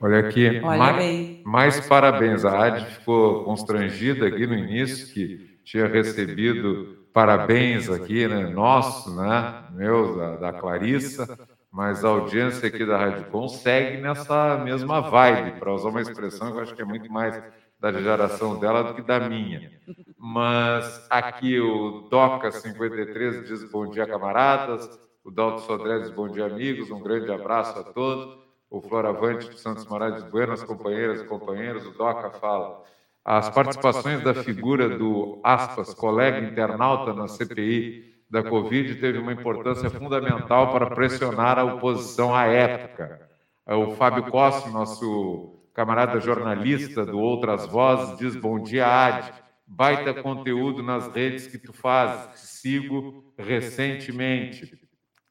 [0.00, 2.44] Olha aqui, Olha mais, mais, parabéns.
[2.44, 9.64] A AD ficou constrangida aqui no início, que tinha recebido parabéns aqui, né, nosso, né,
[9.72, 11.38] meu, da, da Clarissa,
[11.70, 16.50] mas a audiência aqui da Rádio Com segue nessa mesma vibe, para usar uma expressão
[16.50, 17.42] que eu acho que é muito mais
[17.78, 19.70] da geração dela do que da minha.
[20.18, 24.88] Mas aqui o Doca53 diz bom dia, camaradas.
[25.24, 26.90] O Dalton Sodré diz bom dia, amigos.
[26.90, 28.38] Um grande abraço a todos.
[28.70, 31.84] O Floravante de Santos Moraes buenas, companheiras e companheiros.
[31.86, 32.84] O Doca fala.
[33.24, 39.90] As participações da figura do, aspas, colega internauta na CPI da Covid teve uma importância
[39.90, 43.28] fundamental para pressionar a oposição à época.
[43.66, 49.32] O Fábio Costa, nosso camarada jornalista do Outras Vozes, diz: Bom dia, Adi.
[49.66, 52.40] Baita conteúdo nas redes que tu fazes.
[52.40, 54.78] Sigo recentemente.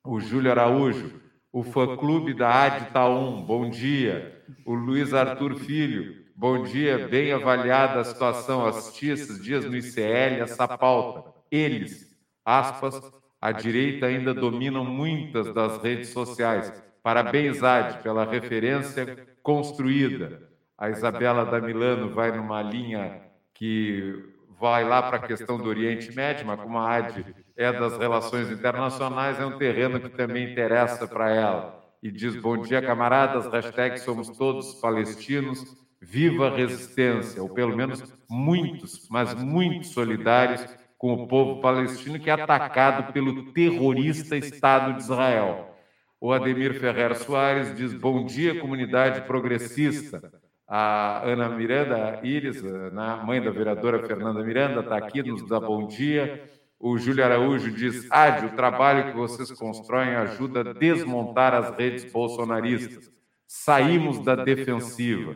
[0.05, 1.21] O Júlio Araújo,
[1.51, 4.43] o fã-clube da Adi Taum, bom dia.
[4.65, 7.07] O Luiz Arthur Filho, bom dia.
[7.07, 8.65] Bem avaliada a situação.
[8.65, 11.31] Assisti esses dias no ICL essa pauta.
[11.51, 13.01] Eles, aspas,
[13.41, 16.71] a direita ainda dominam muitas das redes sociais.
[17.01, 20.49] Parabéns, Adi, pela referência construída.
[20.77, 23.21] A Isabela da Milano vai numa linha
[23.53, 24.23] que
[24.59, 27.25] vai lá para a questão do Oriente Médio, mas como a AD
[27.59, 31.83] é das relações internacionais, é um terreno que também interessa para ela.
[32.01, 38.01] E diz: Bom dia, camaradas, hashtag somos todos palestinos, viva a resistência, ou pelo menos
[38.29, 40.65] muitos, mas muitos solidários
[40.97, 45.75] com o povo palestino que é atacado pelo terrorista Estado de Israel.
[46.21, 50.31] O Ademir Ferrer Soares diz: Bom dia, comunidade progressista.
[50.65, 55.87] A Ana Miranda Iris, a mãe da vereadora Fernanda Miranda, está aqui, nos dá bom
[55.87, 56.57] dia.
[56.79, 62.11] O Júlio Araújo diz: Adi, o trabalho que vocês constroem ajuda a desmontar as redes
[62.11, 63.11] bolsonaristas.
[63.45, 65.35] Saímos da defensiva.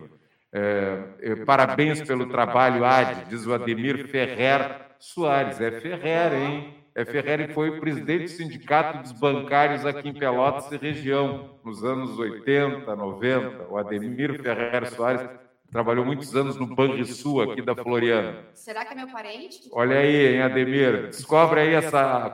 [0.52, 5.60] É, é, parabéns pelo trabalho, Adi, diz o Ademir Ferrer Soares.
[5.60, 6.84] É Ferrer, hein?
[6.96, 12.18] é, Ferreira foi presidente do Sindicato dos Bancários aqui em Pelotas e região, nos anos
[12.20, 13.68] 80, 90.
[13.70, 15.28] O Ademir Ferreira Soares
[15.74, 18.46] trabalhou muitos anos no Banrisul, aqui da Floriana.
[18.54, 19.68] Será que é meu parente?
[19.72, 21.08] Olha aí, hein, Ademir.
[21.08, 22.32] Descobre aí essa,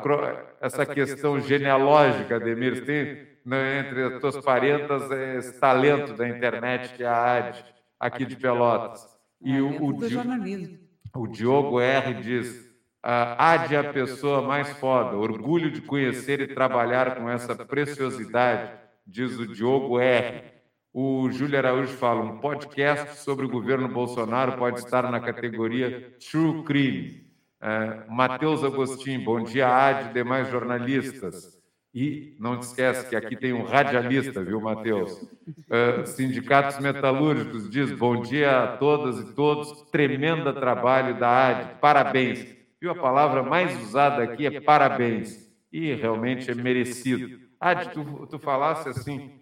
[0.59, 2.75] essa questão genealógica, Ademir.
[2.75, 7.63] Você tem né, entre as tuas parentas esse talento da internet que é a AD,
[7.97, 9.07] aqui de Pelotas.
[9.41, 9.97] E o, o,
[11.15, 12.13] o Diogo R.
[12.15, 12.67] diz
[13.01, 18.73] há de a pessoa mais foda, orgulho de conhecer e trabalhar com essa preciosidade,
[19.07, 20.58] diz o Diogo R.
[20.91, 26.63] O Júlio Araújo fala: um podcast sobre o governo Bolsonaro pode estar na categoria True
[26.63, 27.29] Crime.
[27.61, 31.59] É, Matheus Agostinho, bom dia, Ad, demais jornalistas.
[31.93, 35.11] E não te esquece que aqui tem um radialista, viu, Matheus?
[35.11, 42.45] Uh, sindicatos Metalúrgicos diz: bom dia a todas e todos, tremenda trabalho da AD, parabéns.
[42.81, 42.91] Viu?
[42.91, 45.49] A palavra mais usada aqui é parabéns.
[45.71, 47.39] E realmente é merecido.
[47.59, 49.38] Ah, tu, tu falasse assim,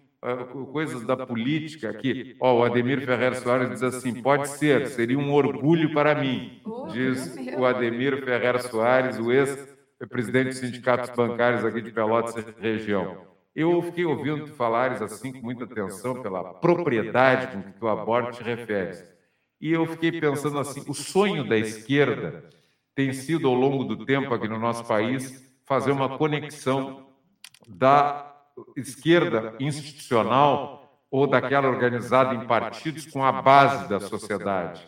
[0.72, 2.36] coisas da política aqui.
[2.40, 6.60] Ó, oh, o Ademir Ferrer Soares diz assim: pode ser, seria um orgulho para mim,
[6.92, 13.26] diz o Ademir Ferrer Soares, o ex-presidente dos sindicatos bancários aqui de Pelotas região.
[13.54, 18.30] Eu fiquei ouvindo tu falares assim com muita atenção pela propriedade com que tu aborda
[18.30, 19.04] te referes.
[19.60, 22.48] E eu fiquei pensando assim: o sonho da esquerda
[22.94, 27.06] tem sido, ao longo do tempo aqui no nosso país, fazer uma conexão
[27.68, 28.27] da
[28.76, 34.86] esquerda institucional ou daquela organizada em partidos com a base da sociedade.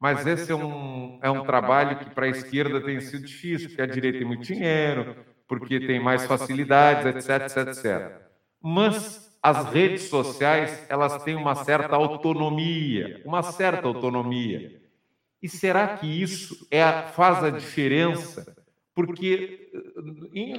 [0.00, 3.82] Mas esse é um, é um trabalho que para a esquerda tem sido difícil, porque
[3.82, 8.22] a direita tem muito dinheiro, porque tem mais facilidades, etc, etc, etc.
[8.60, 14.80] Mas as redes sociais, elas têm uma certa autonomia, uma certa autonomia.
[15.40, 18.56] E será que isso é faz a diferença?
[18.94, 19.70] Porque,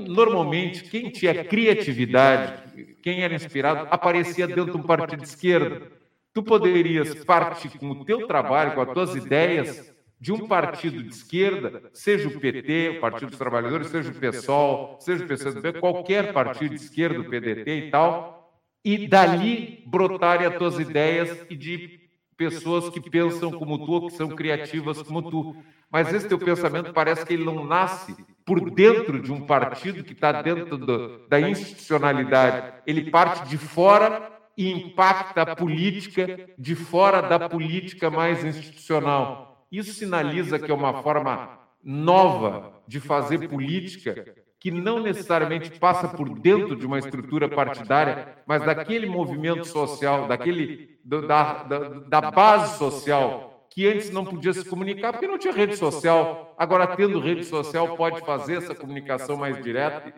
[0.07, 5.91] normalmente, quem tinha criatividade, quem era inspirado, aparecia dentro de um partido de esquerda.
[6.34, 11.09] Tu poderias partir com o teu trabalho, com as tuas ideias, de um partido de
[11.09, 16.31] esquerda, seja o PT, o Partido dos Trabalhadores, seja o PSOL, seja o PCdoB, qualquer
[16.31, 22.03] partido de esquerda, o PDT e tal, e dali brotarem as tuas ideias e de
[22.50, 25.56] pessoas que pensam como tu, que são criativas como tu.
[25.91, 28.16] Mas esse teu pensamento parece que ele não nasce
[28.46, 32.82] por dentro de um partido que está dentro do, da institucionalidade.
[32.86, 39.66] Ele parte de fora e impacta a política de fora da política mais institucional.
[39.72, 46.39] Isso sinaliza que é uma forma nova de fazer política que não necessariamente passa por
[46.39, 53.68] dentro de uma estrutura partidária, mas daquele movimento social, daquele da, da, da base social
[53.70, 56.55] que antes não podia se comunicar porque não tinha rede social.
[56.57, 60.14] Agora, tendo rede social, pode fazer essa comunicação mais direta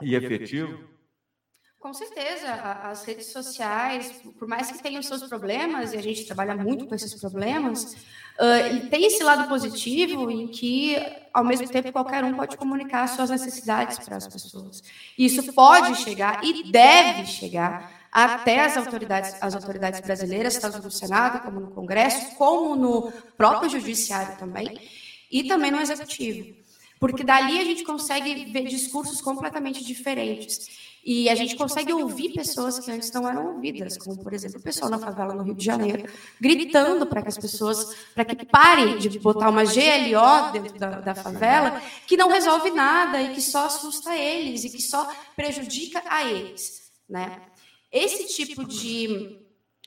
[0.00, 0.78] e efetiva.
[1.80, 2.52] Com certeza,
[2.84, 6.94] as redes sociais, por mais que tenham seus problemas, e a gente trabalha muito com
[6.94, 7.96] esses problemas,
[8.38, 10.94] uh, tem esse lado positivo em que,
[11.32, 14.82] ao mesmo tempo, qualquer um pode comunicar suas necessidades para as pessoas.
[15.16, 20.90] E isso pode chegar e deve chegar até as autoridades, as autoridades brasileiras, tanto no
[20.90, 24.78] Senado como no Congresso, como no próprio Judiciário também,
[25.32, 26.60] e também no Executivo.
[26.98, 30.89] Porque dali a gente consegue ver discursos completamente diferentes.
[31.04, 34.62] E a gente consegue ouvir pessoas que antes não eram ouvidas, como, por exemplo, o
[34.62, 38.98] pessoal na favela no Rio de Janeiro, gritando para que as pessoas, para que parem
[38.98, 43.66] de botar uma GLO dentro da, da favela, que não resolve nada e que só
[43.66, 46.92] assusta eles e que só prejudica a eles.
[47.08, 47.40] Né?
[47.90, 49.39] Esse tipo de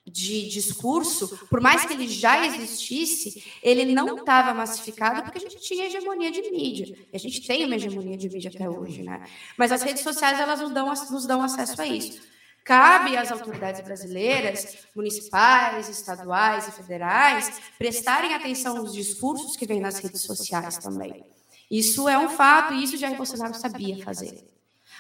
[0.06, 5.62] de discurso, por mais que ele já existisse, ele não estava massificado porque a gente
[5.62, 6.95] tinha hegemonia de mídia.
[7.12, 9.26] E a gente tem uma hegemonia de mídia até hoje, né?
[9.58, 12.22] Mas as redes sociais elas nos dão, nos dão acesso a isso.
[12.66, 19.99] Cabe às autoridades brasileiras, municipais, estaduais e federais, prestarem atenção nos discursos que vêm nas
[19.99, 21.26] redes sociais também.
[21.70, 24.47] Isso é um fato e isso Jair Bolsonaro sabia fazer.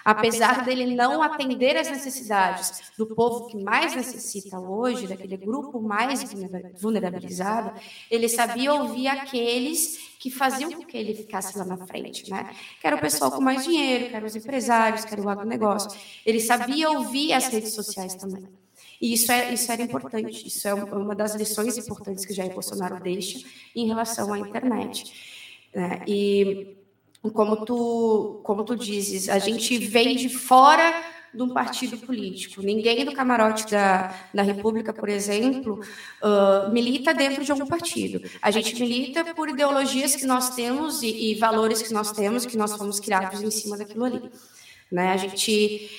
[0.03, 6.23] Apesar dele não atender às necessidades do povo que mais necessita hoje, daquele grupo mais
[6.79, 7.71] vulnerabilizado,
[8.11, 12.53] ele sabia ouvir aqueles que faziam com que ele ficasse lá na frente, né?
[12.79, 15.99] Que era o pessoal com mais dinheiro, que eram os empresários, que era o agronegócio.
[16.25, 18.47] Ele sabia ouvir as redes sociais também.
[19.01, 23.01] E isso, é, isso era importante, isso é uma das lições importantes que Jair Bolsonaro
[23.01, 23.45] deixa
[23.75, 25.13] em relação à internet.
[25.73, 26.01] Né?
[26.07, 26.82] E
[27.31, 30.93] como tu, como tu dizes, a gente vem de fora
[31.33, 32.61] de um partido político.
[32.61, 35.81] Ninguém do camarote da, da República, por exemplo,
[36.21, 38.21] uh, milita dentro de algum partido.
[38.41, 42.55] A gente milita por ideologias que nós temos e, e valores que nós temos, que
[42.55, 44.21] nós fomos criados em cima daquilo ali.
[44.91, 45.11] Né?
[45.11, 45.89] A gente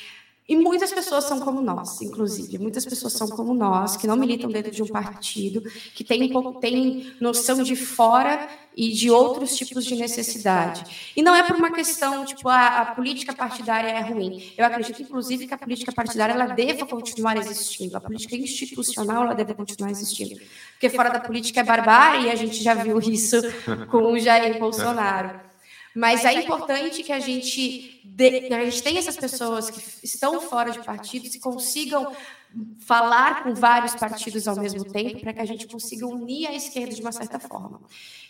[0.46, 2.58] e muitas pessoas são como nós, inclusive.
[2.58, 5.62] Muitas pessoas são como nós, que não militam dentro de um partido,
[5.94, 6.30] que têm,
[6.60, 11.12] têm noção de fora e de outros tipos de necessidade.
[11.16, 14.52] E não é por uma questão, tipo, a, a política partidária é ruim.
[14.58, 17.96] Eu acredito, inclusive, que a política partidária ela deva continuar existindo.
[17.96, 20.38] A política institucional ela deve continuar existindo.
[20.72, 23.36] Porque fora da política é barbárie, e a gente já viu isso
[23.90, 25.53] com o Jair Bolsonaro.
[25.94, 30.72] Mas é importante que a gente, de, a gente tenha essas pessoas que estão fora
[30.72, 32.12] de partidos e consigam
[32.80, 36.94] falar com vários partidos ao mesmo tempo para que a gente consiga unir a esquerda
[36.94, 37.80] de uma certa forma.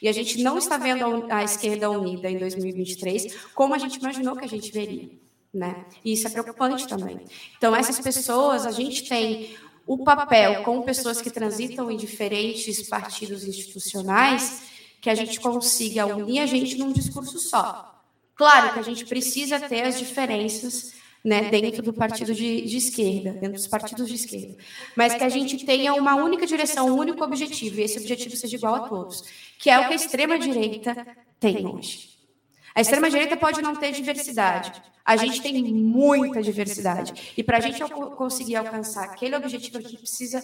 [0.00, 4.36] E a gente não está vendo a esquerda unida em 2023 como a gente imaginou
[4.36, 5.10] que a gente veria.
[5.52, 5.86] Né?
[6.04, 7.20] E isso é preocupante também.
[7.56, 9.56] Então, essas pessoas, a gente tem
[9.86, 14.73] o papel com pessoas que transitam em diferentes partidos institucionais
[15.04, 18.02] que a gente consiga unir a gente num discurso só.
[18.34, 23.32] Claro que a gente precisa ter as diferenças né, dentro do partido de, de, esquerda,
[23.32, 24.56] dentro dos partidos de esquerda,
[24.96, 28.56] mas que a gente tenha uma única direção, um único objetivo, e esse objetivo seja
[28.56, 29.22] igual a todos,
[29.58, 31.06] que é o que a extrema-direita
[31.38, 32.16] tem hoje.
[32.74, 34.72] A extrema-direita pode não ter diversidade,
[35.04, 37.78] a gente tem muita diversidade, e para a gente
[38.16, 40.42] conseguir alcançar aquele objetivo aqui, precisa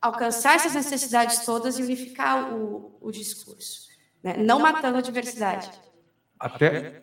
[0.00, 3.87] alcançar essas necessidades todas e unificar o, o discurso
[4.22, 4.36] né?
[4.38, 5.70] não matando a diversidade.
[6.38, 7.02] Até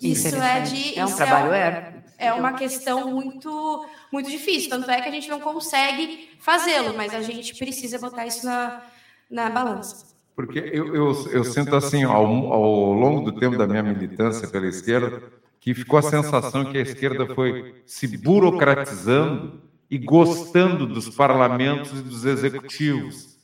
[0.00, 5.00] isso é de é um trabalho é, é uma questão muito muito difícil, tanto é
[5.00, 8.82] que a gente não consegue fazê-lo, mas a gente precisa botar isso na,
[9.30, 10.14] na balança.
[10.34, 14.66] Porque eu, eu, eu sinto assim, ao, ao longo do tempo da minha militância pela
[14.66, 15.22] esquerda,
[15.58, 22.02] que ficou a sensação que a esquerda foi se burocratizando e gostando dos parlamentos e
[22.02, 23.35] dos executivos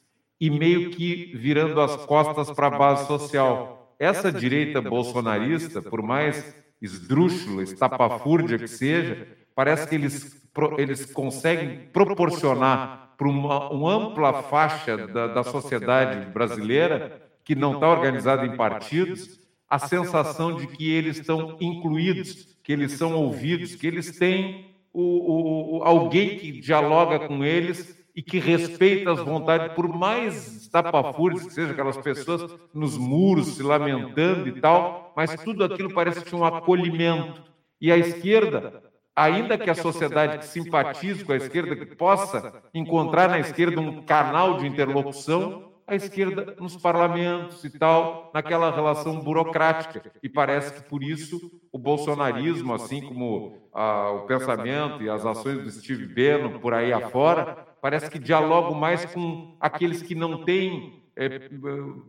[0.43, 3.95] e meio que virando as costas para a base social.
[3.97, 10.45] Essa direita bolsonarista, por mais esdrúxula, estapafúrdia que seja, parece que eles,
[10.79, 17.89] eles conseguem proporcionar para uma, uma ampla faixa da, da sociedade brasileira, que não está
[17.89, 19.39] organizada em partidos,
[19.71, 25.03] a sensação de que eles estão incluídos, que eles são ouvidos, que eles têm o,
[25.03, 31.47] o, o alguém que dialoga com eles e que respeita as vontades, por mais estapafúrias
[31.47, 36.45] que sejam aquelas pessoas nos muros se lamentando e tal, mas tudo aquilo parece um
[36.45, 37.43] acolhimento.
[37.81, 38.83] E a esquerda,
[39.17, 44.03] ainda que a sociedade que simpatize com a esquerda, que possa encontrar na esquerda um
[44.03, 50.13] canal de interlocução, a esquerda nos parlamentos e tal, naquela relação burocrática.
[50.23, 55.59] E parece que por isso o bolsonarismo, assim como ah, o pensamento e as ações
[55.59, 61.03] do Steve Bannon por aí afora, parece que dialogam mais com aqueles que não têm
[61.17, 61.51] é,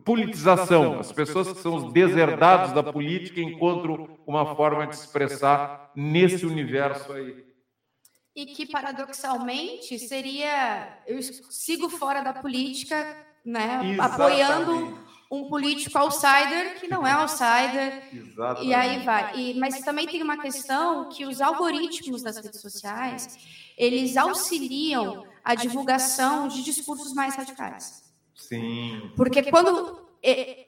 [0.04, 1.00] politização.
[1.00, 6.46] As pessoas que são os deserdados da política encontram uma forma de se expressar nesse
[6.46, 7.44] universo aí.
[8.36, 11.00] E que, paradoxalmente, seria.
[11.06, 14.96] Eu sigo fora da política né, apoiando
[15.30, 18.02] um político outsider que não é outsider.
[18.12, 18.68] Exatamente.
[18.68, 19.36] E aí vai.
[19.36, 23.38] E, mas também tem uma questão que os algoritmos das redes sociais,
[23.76, 28.02] eles auxiliam a divulgação de discursos mais radicais.
[28.34, 29.12] Sim.
[29.14, 30.02] Porque quando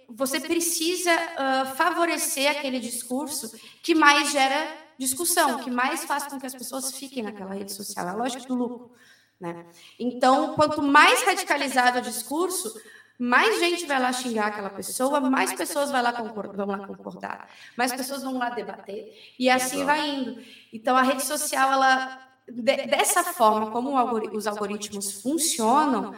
[0.08, 3.50] você precisa uh, favorecer aquele discurso
[3.82, 8.06] que mais gera discussão, que mais faz com que as pessoas fiquem naquela rede social.
[8.06, 8.92] É a lógica do lucro.
[9.40, 9.66] Né?
[9.98, 12.74] Então, quanto mais radicalizado o discurso,
[13.18, 17.48] mais gente vai lá xingar aquela pessoa, mais pessoas vai lá concordar, vão lá concordar,
[17.76, 20.42] mais pessoas vão lá debater, e assim vai indo.
[20.72, 23.96] Então, a rede social, ela, dessa forma como
[24.32, 26.14] os algoritmos funcionam,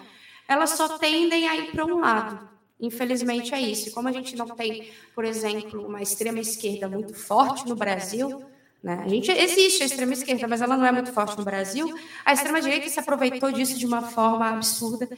[0.46, 2.48] elas só tendem a ir para um lado.
[2.80, 3.90] Infelizmente é isso.
[3.92, 8.44] Como a gente não tem, por exemplo, uma extrema esquerda muito forte no Brasil,
[8.82, 9.02] né?
[9.04, 11.92] A gente existe a extrema esquerda, mas ela não é muito forte no Brasil.
[12.24, 15.08] A extrema direita se aproveitou disso de uma forma absurda,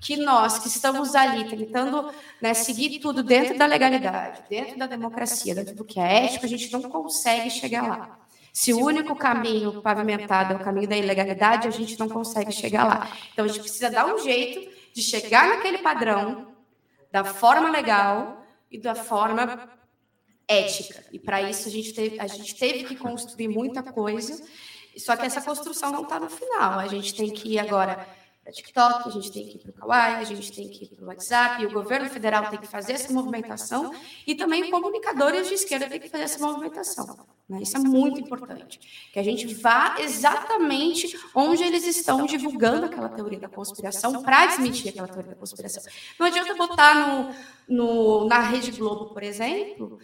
[0.00, 5.54] que nós que estamos ali tentando né, seguir tudo dentro da legalidade, dentro da democracia,
[5.54, 8.17] dentro do que é ético, a gente não consegue chegar lá.
[8.60, 12.84] Se o único caminho pavimentado é o caminho da ilegalidade, a gente não consegue chegar
[12.84, 13.08] lá.
[13.32, 16.48] Então a gente precisa dar um jeito de chegar naquele padrão
[17.12, 19.70] da forma legal e da forma
[20.48, 21.04] ética.
[21.12, 24.44] E para isso a gente, teve, a gente teve que construir muita coisa,
[24.96, 26.80] só que essa construção não está no final.
[26.80, 28.08] A gente tem que ir agora
[28.48, 30.88] para TikTok, a gente tem que ir para o Kawaii, a gente tem que ir
[30.88, 33.92] para o WhatsApp, e o governo federal tem que fazer essa movimentação,
[34.26, 37.26] e também comunicadores de esquerda têm que fazer essa movimentação.
[37.46, 37.60] Né?
[37.60, 38.80] Isso é muito importante.
[39.12, 44.88] Que a gente vá exatamente onde eles estão divulgando aquela teoria da conspiração para desmentir
[44.88, 45.82] aquela teoria da conspiração.
[46.18, 47.34] Não adianta botar no,
[47.68, 49.98] no, na Rede Globo, por exemplo,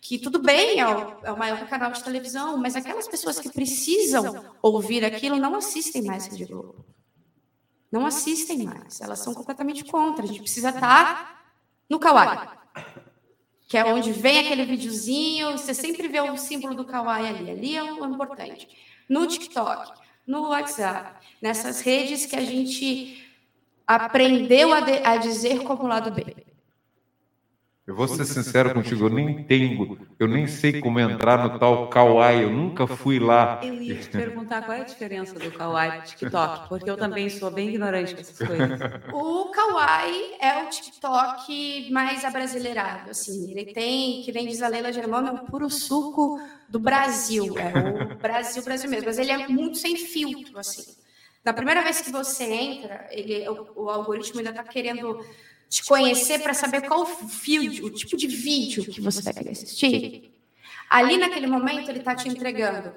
[0.00, 3.50] que tudo bem, é o, é o, maior canal de televisão, mas aquelas pessoas que
[3.50, 6.86] precisam ouvir aquilo não assistem mais Rede Globo.
[7.90, 9.00] Não assistem mais.
[9.00, 10.24] Elas são completamente contra.
[10.24, 11.52] A gente precisa estar
[11.88, 12.48] no Kawaii.
[13.66, 17.50] Que é onde vem aquele videozinho, você sempre vê o símbolo do Kawaii ali.
[17.50, 18.68] Ali é o importante.
[19.08, 19.92] No TikTok,
[20.26, 23.26] no WhatsApp, nessas redes que a gente
[23.86, 26.47] aprendeu a, de, a dizer como lado B.
[27.88, 31.88] Eu vou ser sincero contigo, eu nem tenho, eu nem sei como entrar no tal
[31.88, 33.60] Kawaii, eu nunca fui lá.
[33.62, 36.98] Eu ia te perguntar qual é a diferença do Kawaii e do TikTok, porque eu
[36.98, 38.78] também sou bem ignorante com essas coisas.
[39.10, 44.92] O Kawaii é o TikTok mais abrasileirado, assim, ele tem, que nem diz a Leila
[44.92, 49.48] Germano, é um puro suco do Brasil, é o Brasil, Brasil mesmo, mas ele é
[49.48, 50.84] muito sem filtro, assim.
[51.42, 55.24] Na primeira vez que você entra, ele, o, o algoritmo ainda está querendo
[55.68, 60.34] te conhecer para saber qual o o tipo de vídeo que você vai querer assistir.
[60.88, 62.94] Ali naquele momento ele está te entregando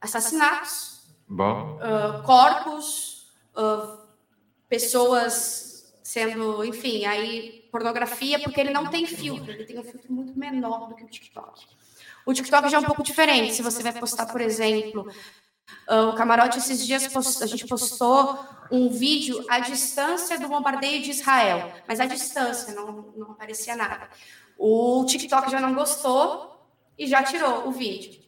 [0.00, 3.98] assassinatos, uh, corpos, uh,
[4.68, 10.38] pessoas sendo, enfim, aí pornografia, porque ele não tem filtro, ele tem um filtro muito
[10.38, 11.66] menor do que o TikTok.
[12.26, 13.54] O TikTok já é um pouco diferente.
[13.54, 15.10] Se você vai postar, por exemplo,
[15.88, 17.08] Uh, o Camarote, esses dias,
[17.42, 18.38] a gente postou
[18.70, 24.08] um vídeo à distância do bombardeio de Israel, mas à distância, não, não aparecia nada.
[24.56, 26.66] O TikTok já não gostou
[26.98, 28.22] e já tirou o vídeo.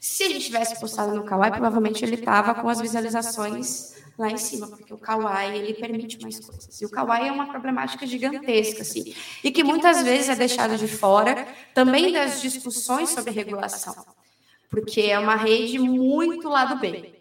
[0.00, 4.66] Se gente tivesse postado no Kawaii, provavelmente ele estava com as visualizações lá em cima,
[4.66, 6.80] porque o Kawaii ele permite mais coisas.
[6.80, 10.88] E o Kawaii é uma problemática gigantesca, assim, e que muitas vezes é deixado de
[10.88, 13.94] fora também das discussões sobre regulação
[14.68, 17.14] porque é uma rede muito lado B.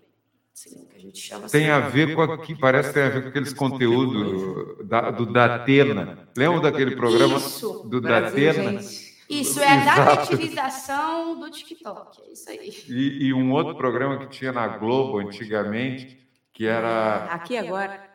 [0.53, 3.09] Assim, que a gente chama tem assim, a ver com aqui, parece que tem a
[3.09, 6.27] ver com aqueles conteúdos da, do Datena.
[6.35, 8.81] Lembra daquele programa isso, do Brasil, Datena?
[8.81, 9.07] Gente.
[9.29, 12.73] Isso, é a datetização do TikTok, é isso aí.
[12.87, 16.17] E, e, um outro programa que tinha na Globo antigamente,
[16.53, 17.25] que era...
[17.25, 18.07] Aqui Agora.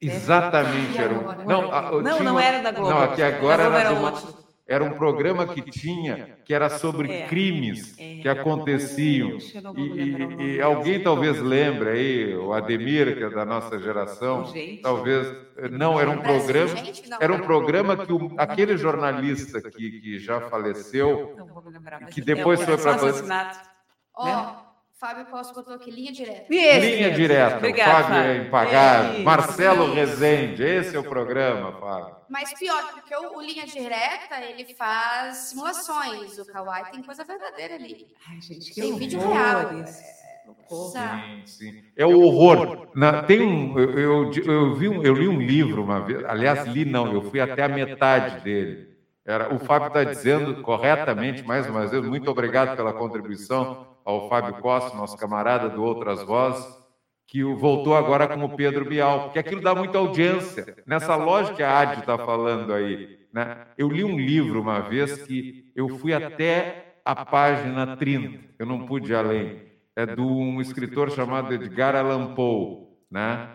[0.00, 0.96] Exatamente.
[0.98, 1.44] Era um...
[1.44, 2.90] Não, não, não era da Globo.
[2.90, 4.12] Não, aqui agora era, era uma,
[4.68, 9.38] era um programa que tinha, que era sobre é, crimes é, que aconteciam.
[9.74, 14.52] E, e, e, alguém talvez lembre aí, o Ademir, que é da nossa geração,
[14.82, 15.34] talvez.
[15.70, 16.74] Não, era um programa.
[17.18, 21.34] Era um programa que o, aquele jornalista que, que já faleceu,
[22.10, 23.52] que depois foi para.
[24.14, 24.67] Ó,
[25.00, 26.46] Fábio Costa botou aqui, linha direta.
[26.50, 27.58] Linha direta.
[27.58, 29.22] Obrigado, Fábio, Fábio é impagável.
[29.22, 32.16] Marcelo Rezende, esse é o programa, Fábio.
[32.28, 36.36] Mas pior, porque o, o, linha direta, ele faz simulações.
[36.38, 38.08] O Kawaii tem coisa verdadeira ali.
[38.28, 39.86] Ai, gente, que tem vídeo real.
[39.86, 41.84] Sim, sim.
[41.96, 42.88] É o horror.
[42.96, 46.66] Na, tem um, eu, eu, eu, vi um, eu li um livro uma vez, aliás,
[46.66, 48.88] li não, eu fui até a metade dele.
[49.24, 54.54] Era, o Fábio está dizendo corretamente, mais uma vez, muito obrigado pela contribuição ao Fábio
[54.62, 56.66] Costa, nosso camarada do Outras Vozes,
[57.26, 60.78] que voltou agora com o Pedro Bial, porque aquilo dá muita audiência.
[60.86, 63.18] Nessa lógica que a Adi está falando aí.
[63.30, 63.66] Né?
[63.76, 68.86] Eu li um livro uma vez que eu fui até a página 30, eu não
[68.86, 69.60] pude ir além.
[69.94, 73.50] É de um escritor chamado Edgar Allan Poe, né?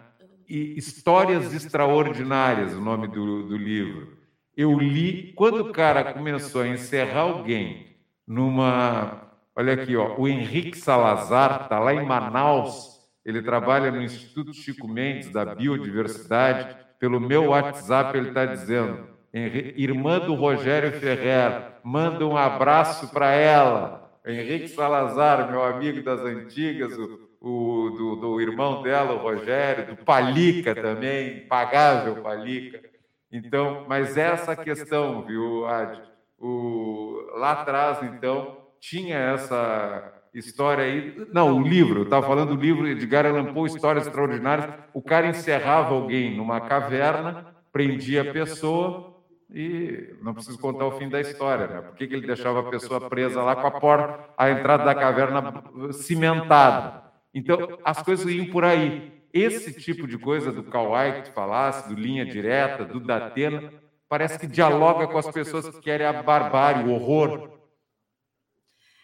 [0.48, 4.20] E Histórias Extraordinárias, o nome do, do livro.
[4.56, 7.98] Eu li, quando o cara começou a encerrar alguém
[8.28, 13.00] numa Olha aqui, ó, o Henrique Salazar está lá em Manaus.
[13.24, 16.76] Ele trabalha no Instituto Chico Mendes da Biodiversidade.
[17.00, 24.12] Pelo meu WhatsApp, ele está dizendo: irmã do Rogério Ferrer, manda um abraço para ela.
[24.26, 29.98] Henrique Salazar, meu amigo das antigas, o, o do, do, irmão dela, o Rogério, do
[29.98, 32.82] Palica também, impagável Palica.
[33.30, 36.02] Então, mas essa questão, viu, Ad?
[36.40, 41.26] O, lá atrás, então, tinha essa história aí.
[41.32, 44.74] Não, o livro, estava falando do livro Edgar Allan Poe, Histórias Extraordinárias.
[44.94, 51.08] O cara encerrava alguém numa caverna, prendia a pessoa e não preciso contar o fim
[51.08, 51.82] da história, né?
[51.82, 54.94] Por que, que ele deixava a pessoa presa lá com a porta, a entrada da
[54.94, 55.64] caverna
[55.94, 57.04] cimentada?
[57.34, 59.14] Então, as coisas iam por aí.
[59.32, 63.72] Esse tipo de coisa do Kawai que tu falasse, do linha direta, do Datena,
[64.10, 67.63] parece que dialoga com as pessoas que querem a barbárie, o horror,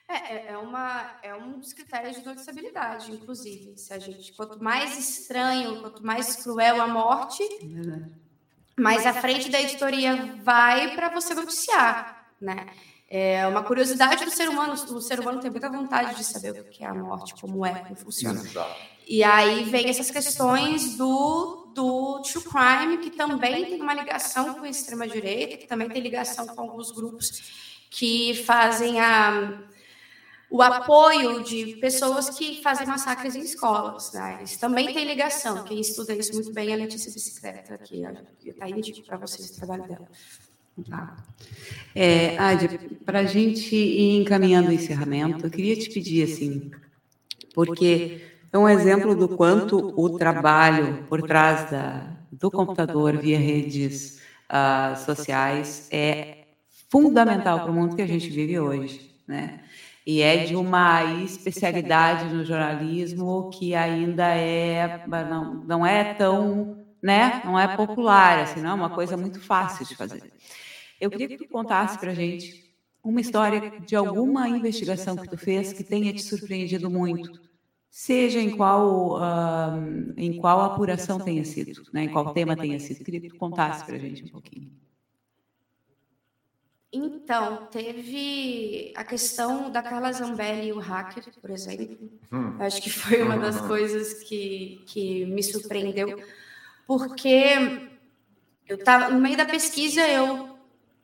[0.10, 3.78] é, é, é, uma, é um dos critérios de noticiabilidade, inclusive.
[3.78, 7.44] Se a gente, quanto mais estranho, quanto mais cruel a morte,
[8.76, 12.66] mais à frente da editoria vai para você noticiar, né?
[13.08, 14.74] É uma curiosidade do ser humano.
[14.74, 17.76] O ser humano tem muita vontade de saber o que é a morte, como é,
[17.76, 18.42] como funciona.
[19.08, 24.66] E aí vem essas questões do, do true crime, que também tem uma ligação com
[24.66, 29.69] a extrema-direita, que também tem ligação com alguns grupos que fazem a
[30.52, 34.12] o apoio de pessoas que fazem massacres em escolas.
[34.14, 34.38] Né?
[34.40, 35.64] Eles também têm ligação.
[35.64, 38.04] Quem estuda isso muito bem é a Letícia Bicicleta, que
[38.50, 40.08] está indico para vocês o trabalho dela.
[40.90, 41.18] Tá.
[41.94, 46.72] É, Adi, para a gente ir encaminhando o encerramento, eu queria te pedir assim,
[47.54, 48.22] porque
[48.52, 54.98] é um exemplo do quanto o trabalho por trás da, do computador via redes uh,
[55.06, 56.46] sociais é
[56.90, 59.62] fundamental para o mundo que a gente vive hoje, né?
[60.10, 67.44] E é de uma especialidade no jornalismo que ainda é não, não é tão né
[67.46, 70.24] não é popular assim não é uma coisa muito fácil de fazer.
[71.00, 75.38] Eu queria que tu contasse para a gente uma história de alguma investigação que tu
[75.38, 77.40] fez que tenha te surpreendido muito
[77.88, 83.06] seja em qual uh, em qual apuração tenha sido né em qual tema tenha sido.
[83.06, 84.72] Queria que tu contasse para gente um pouquinho
[86.92, 92.10] então, teve a questão da Carla Zambelli e o hacker, por exemplo.
[92.32, 92.56] Hum.
[92.60, 96.20] Acho que foi uma das coisas que, que me surpreendeu,
[96.88, 97.88] porque
[98.68, 100.58] eu estava no meio da pesquisa, eu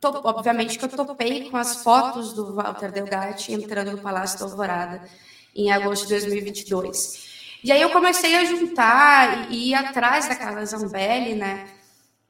[0.03, 5.07] obviamente que eu topei com as fotos do Walter Delgatti entrando no Palácio da Alvorada
[5.55, 7.59] em agosto de 2022.
[7.63, 11.67] E aí eu comecei a juntar e ir atrás da Carla Zambelli, né?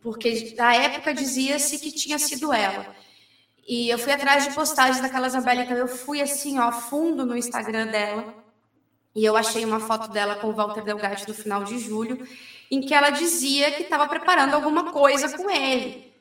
[0.01, 2.95] Porque na época dizia-se que tinha sido ela.
[3.67, 7.35] E eu fui atrás de postagens daquela Isabela, então eu fui assim, ó, fundo no
[7.35, 8.45] Instagram dela.
[9.15, 12.27] E eu achei uma foto dela com o Walter Delgatti no final de julho,
[12.69, 16.13] em que ela dizia que estava preparando alguma coisa com ele.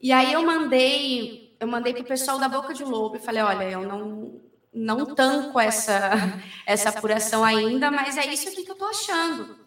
[0.00, 3.64] E aí eu mandei, eu mandei pro pessoal da Boca de Lobo e falei, olha,
[3.64, 6.12] eu não não tanco essa
[6.64, 9.58] essa apuração ainda, mas é isso aqui que eu tô achando.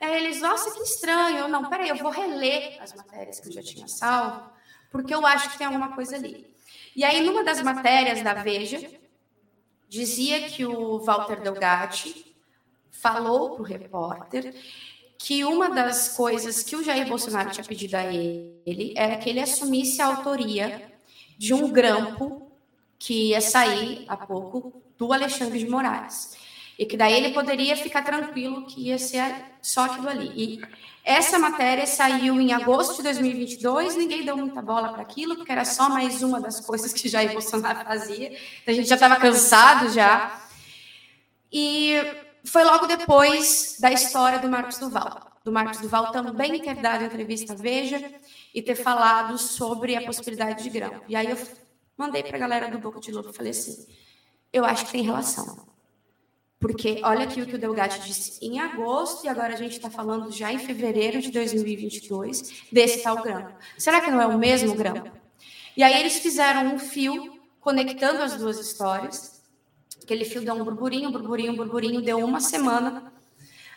[0.00, 1.38] Aí eles, nossa, que estranho.
[1.38, 4.50] Eu não, peraí, eu vou reler as matérias que eu já tinha salvo,
[4.90, 6.49] porque eu acho que tem alguma coisa ali.
[6.94, 8.90] E aí, numa das matérias da Veja,
[9.88, 12.34] dizia que o Walter Delgatti
[12.90, 14.54] falou para o repórter
[15.18, 19.40] que uma das coisas que o Jair Bolsonaro tinha pedido a ele era que ele
[19.40, 20.92] assumisse a autoria
[21.36, 22.50] de um grampo
[22.98, 26.36] que ia sair há pouco do Alexandre de Moraes.
[26.80, 30.32] E que daí ele poderia ficar tranquilo que ia ser só aquilo ali.
[30.34, 30.60] E
[31.04, 35.66] essa matéria saiu em agosto de 2022, ninguém deu muita bola para aquilo, porque era
[35.66, 38.34] só mais uma das coisas que Jair Bolsonaro fazia.
[38.66, 40.40] A gente já estava cansado já.
[41.52, 41.96] E
[42.44, 45.32] foi logo depois da história do Marcos Duval.
[45.44, 48.10] Do Marcos Duval também ter dado entrevista à Veja
[48.54, 51.02] e ter falado sobre a possibilidade de grão.
[51.06, 51.36] E aí eu
[51.94, 53.86] mandei para a galera do Boca de Lobo e falei assim:
[54.50, 55.69] eu acho que tem relação.
[56.60, 59.88] Porque olha aqui o que o Delgatti disse em agosto e agora a gente está
[59.88, 63.48] falando já em fevereiro de 2022 desse tal grão.
[63.78, 65.10] Será que não é o mesmo grão?
[65.74, 69.40] E aí eles fizeram um fio conectando as duas histórias.
[70.02, 73.10] Aquele fio deu um burburinho, burburinho, burburinho, deu uma semana.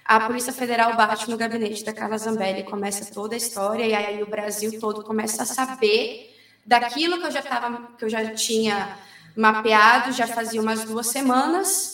[0.04, 4.22] A Polícia Federal bate no gabinete da Carla Zambelli, começa toda a história e aí
[4.22, 8.98] o Brasil todo começa a saber daquilo que eu já tava, que eu já tinha
[9.38, 11.93] mapeado, já fazia umas duas semanas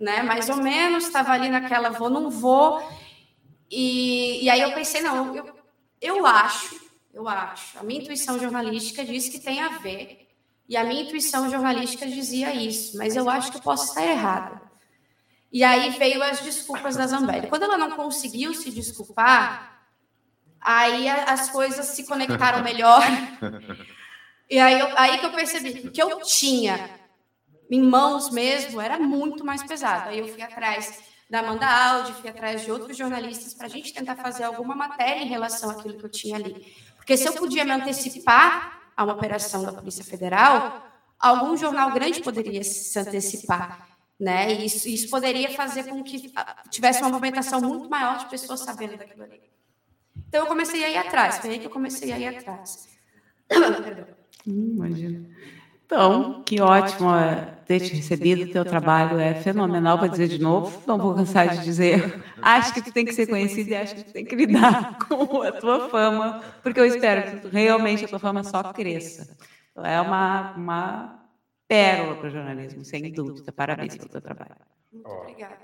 [0.00, 0.22] né?
[0.22, 2.82] Mais ou menos, estava ali naquela vou, não vou.
[3.70, 5.54] E, e aí eu pensei, não, eu,
[6.00, 6.80] eu acho,
[7.12, 10.28] eu acho, a minha intuição jornalística diz que tem a ver.
[10.66, 14.62] E a minha intuição jornalística dizia isso, mas eu acho que eu posso estar errada.
[15.52, 17.48] E aí veio as desculpas da Zambelli.
[17.48, 19.84] Quando ela não conseguiu se desculpar,
[20.60, 23.02] aí as coisas se conectaram melhor.
[24.52, 26.90] E aí, eu, aí que eu percebi que eu tinha
[27.70, 30.08] em mãos mesmo, era muito mais pesado.
[30.08, 31.00] Aí eu fui atrás
[31.30, 35.22] da Amanda Aldi, fui atrás de outros jornalistas para a gente tentar fazer alguma matéria
[35.22, 36.74] em relação àquilo que eu tinha ali.
[36.96, 40.84] Porque se eu podia me antecipar a uma operação da Polícia Federal,
[41.18, 43.88] algum jornal grande poderia se antecipar.
[44.18, 44.52] Né?
[44.52, 46.30] E isso, isso poderia fazer com que
[46.68, 49.40] tivesse uma movimentação muito maior de pessoas sabendo daquilo ali.
[50.28, 52.88] Então eu comecei a ir atrás, foi aí que eu comecei a ir atrás.
[54.46, 55.28] Hum, imagina.
[55.90, 57.10] Então, que ótimo
[57.66, 58.44] ter te recebido.
[58.44, 60.80] O teu trabalho é fenomenal, para dizer de novo.
[60.86, 62.22] Não vou cansar de dizer.
[62.40, 65.42] Acho que tu tem que ser conhecido e acho que tu tem que lidar com
[65.42, 69.36] a tua fama, porque eu espero que realmente a tua fama só cresça.
[69.72, 71.28] Então, é uma, uma
[71.66, 73.50] pérola para o jornalismo, sem dúvida.
[73.50, 74.54] Parabéns pelo teu trabalho.
[74.92, 75.58] Muito obrigada.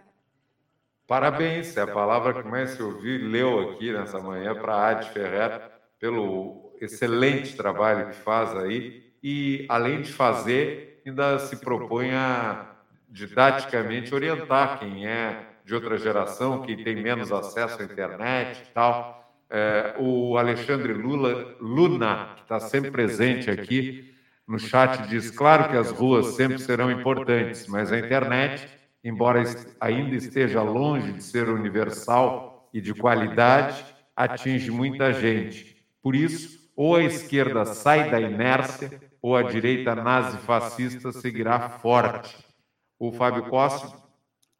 [1.06, 4.88] Parabéns, é a palavra que mais se ouviu e leu aqui nessa manhã para a
[4.88, 5.70] Adi Ferreira,
[6.00, 12.64] pelo excelente trabalho que faz aí e, além de fazer, ainda se propõe a
[13.08, 19.28] didaticamente orientar quem é de outra geração, que tem menos acesso à internet e tal.
[19.50, 24.14] É, o Alexandre Lula, Luna, que está sempre presente aqui
[24.46, 28.68] no chat, diz: claro que as ruas sempre serão importantes, mas a internet,
[29.02, 29.42] embora
[29.80, 35.84] ainda esteja longe de ser universal e de qualidade, atinge muita gente.
[36.00, 42.36] Por isso, ou a esquerda sai da inércia ou a direita nazi-fascista seguirá forte.
[42.96, 43.92] O Fábio Costa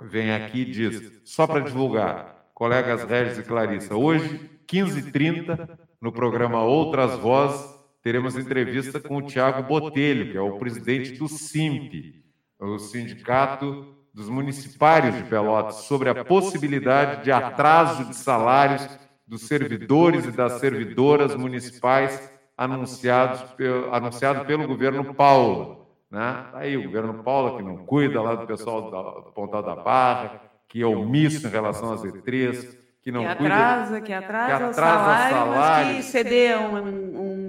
[0.03, 6.65] vem aqui e diz, só para divulgar, colegas Regis e Clarissa, hoje, 15h30, no programa
[6.65, 7.65] Outras Vozes,
[8.03, 12.25] teremos entrevista com o Tiago Botelho, que é o presidente do SIMP,
[12.59, 18.85] o Sindicato dos Municipários de Pelotas, sobre a possibilidade de atraso de salários
[19.25, 25.87] dos servidores e das servidoras municipais anunciados pelo, anunciado pelo governo Paulo.
[26.11, 26.47] Né?
[26.53, 28.91] Tá aí o governo Paulo, que não cuida lá do pessoal
[29.23, 33.91] do Pontal da Barra, que é omisso em relação às E3, que não que atrasa,
[33.93, 35.87] cuida, que atrasa, que atrasa o salário, salário.
[35.87, 37.47] mas que ceder um, um,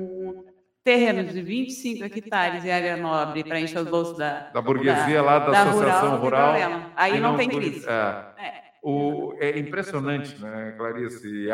[0.84, 5.22] terreno de 25 hectares em área nobre para encher os bolsos da, da burguesia da,
[5.22, 6.54] lá da, da Associação Rural.
[6.54, 7.86] rural Aí não, não, tem crise.
[7.88, 7.92] É.
[8.42, 8.54] É.
[8.82, 11.52] O, é impressionante, né, Clarice e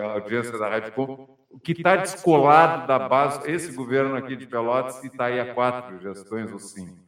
[0.00, 5.02] a audiência da Rádio Com, que está descolado da base, esse governo aqui de Pelotas,
[5.02, 6.98] e está aí há quatro gestões ou cinco.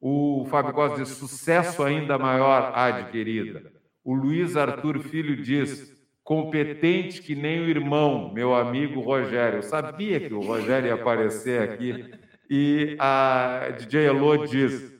[0.00, 3.72] O Fábio Costa diz, sucesso ainda maior, Adi, querida.
[4.04, 5.92] O Luiz Arthur Filho diz,
[6.24, 9.58] competente que nem o irmão, meu amigo Rogério.
[9.58, 12.12] Eu sabia que o Rogério ia aparecer aqui.
[12.50, 14.92] E a DJ Elô diz,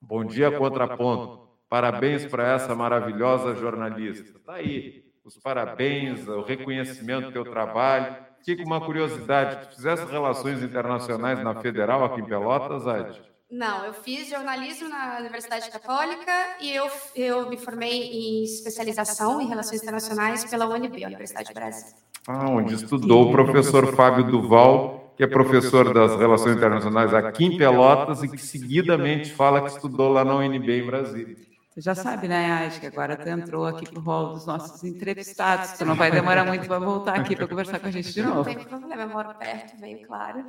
[0.00, 1.48] bom dia, contraponto.
[1.68, 4.36] Parabéns para essa maravilhosa jornalista.
[4.38, 8.16] Está aí os parabéns, o reconhecimento do teu trabalho.
[8.44, 13.20] Fica uma curiosidade, tu fizesse relações internacionais na Federal aqui em Pelotas, Adi?
[13.50, 19.48] Não, eu fiz jornalismo na Universidade Católica e eu, eu me formei em especialização em
[19.48, 21.96] relações internacionais pela UNB, Universidade de Brasil.
[22.28, 27.58] Ah, onde estudou o professor Fábio Duval, que é professor das relações internacionais aqui em
[27.58, 31.49] Pelotas e que seguidamente fala que estudou lá na UNB em Brasília.
[31.72, 35.72] Tu já sabe, né, Acho que agora tu entrou aqui pro rol dos nossos entrevistados.
[35.72, 38.38] Tu não vai demorar muito para voltar aqui para conversar com a gente de novo.
[38.38, 40.46] Não tem problema, eu moro perto, veio claro.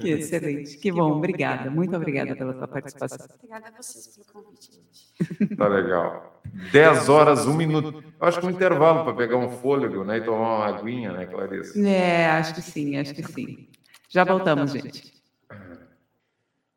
[0.00, 1.70] Que excelente, que bom, obrigada.
[1.70, 3.26] Muito obrigada pela tua participação.
[3.36, 5.56] Obrigada a vocês pelo convite, gente.
[5.56, 6.40] Tá legal.
[6.72, 8.02] 10 horas, um minuto.
[8.18, 10.18] Acho que um intervalo para pegar um fôlego, né?
[10.18, 11.86] E tomar uma aguinha, né, Clarice?
[11.86, 13.68] É, acho que sim, acho que sim.
[14.08, 15.14] Já voltamos, gente.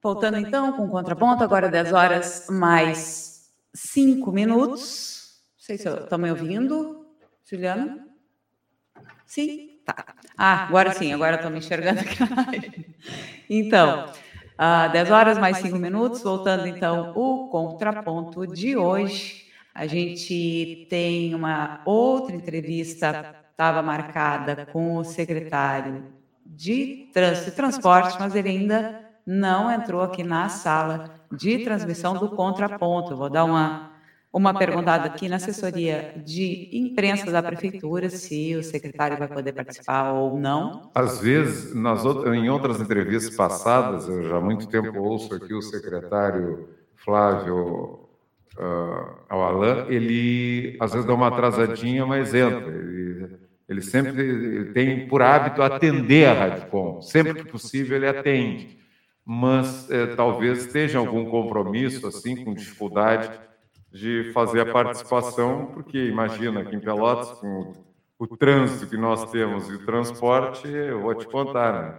[0.02, 3.29] Voltando então com o contraponto, agora 10 horas mais
[3.74, 5.42] cinco minutos.
[5.58, 7.06] Não sei se estão me ouvindo,
[7.50, 8.08] Juliana?
[9.26, 9.80] Sim?
[9.86, 10.16] Tá.
[10.38, 12.90] Ah, agora sim, agora estou me enxergando aqui.
[13.52, 19.48] Então, uh, 10 horas mais 5 minutos, voltando então o contraponto de hoje.
[19.74, 26.14] A gente tem uma outra entrevista, estava marcada com o secretário
[26.46, 32.30] de Trânsito e Transporte, mas ele ainda não entrou aqui na sala de transmissão do
[32.30, 33.16] contraponto.
[33.16, 33.92] vou dar uma,
[34.32, 40.14] uma perguntada aqui na assessoria de imprensa da prefeitura, se o secretário vai poder participar
[40.14, 40.92] ou não.
[40.96, 45.54] Às vezes, nas outras, em outras entrevistas passadas, eu já há muito tempo ouço aqui
[45.54, 48.10] o secretário Flávio
[48.58, 52.68] uh, ao Alain, ele às vezes dá uma atrasadinha, mas entra.
[52.68, 57.02] Ele, ele sempre ele tem por hábito atender a Radicom.
[57.02, 58.80] Sempre que possível, ele atende
[59.32, 63.30] mas é, talvez esteja algum compromisso, assim, com dificuldade
[63.92, 67.76] de fazer a participação, porque imagina aqui em Pelotas, com
[68.18, 71.96] o, o trânsito que nós temos e o transporte, eu vou te contar, né?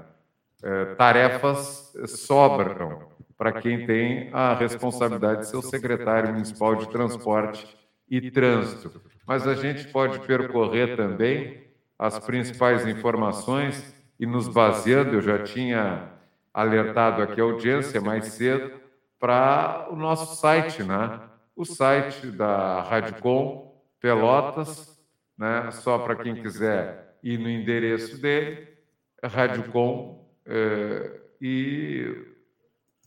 [0.61, 2.99] É, tarefas sobram
[3.39, 7.64] para quem tem a responsabilidade de ser o secretário municipal de transporte
[8.11, 9.01] e trânsito.
[9.24, 11.62] Mas a gente pode percorrer também
[11.97, 16.18] as principais informações e nos baseando, eu já tinha
[16.53, 18.72] alertado aqui a audiência mais cedo
[19.18, 21.20] para o nosso site, né?
[21.55, 24.98] O site da Radicom Pelotas,
[25.38, 25.70] né?
[25.70, 28.66] Só para quem quiser ir no endereço dele,
[29.22, 32.26] Radicom é, e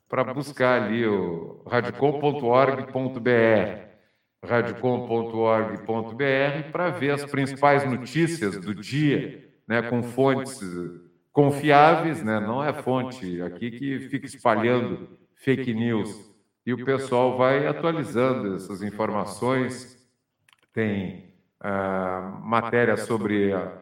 [0.07, 2.85] para buscar ali o radicom.org.br,
[4.45, 9.81] radicom.org.br para ver as principais notícias do dia, né?
[9.81, 10.61] Com fontes
[11.33, 12.39] confiáveis, né?
[12.39, 16.31] não é fonte aqui que fica espalhando fake news.
[16.65, 19.97] E o pessoal vai atualizando essas informações.
[20.71, 23.73] Tem uh, matéria sobre a,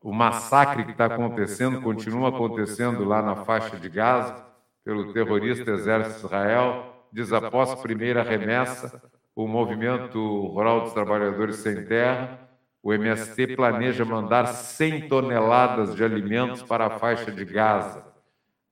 [0.00, 4.46] o massacre que está acontecendo, continua acontecendo lá na faixa de Gaza,
[4.84, 6.94] pelo terrorista Exército Israel.
[7.12, 9.02] Diz após a primeira remessa,
[9.34, 12.47] o movimento rural dos trabalhadores sem terra
[12.82, 18.06] o MST planeja mandar 100 toneladas de alimentos para a faixa de Gaza.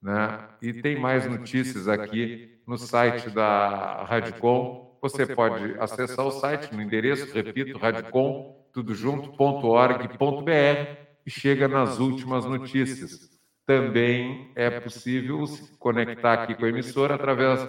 [0.01, 0.39] Né?
[0.63, 4.99] E tem mais notícias aqui no site da Radicom.
[5.03, 8.95] Você pode acessar o site no endereço, repito, radicom, tudo
[11.27, 13.37] e chega nas últimas notícias.
[13.67, 17.67] Também é possível se conectar aqui com a emissora através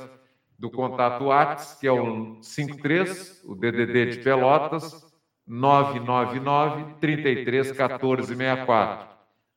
[0.57, 5.06] do contato WhatsApp, que é o 53, o DDD de Pelotas,
[5.47, 9.07] 999 33 14 64.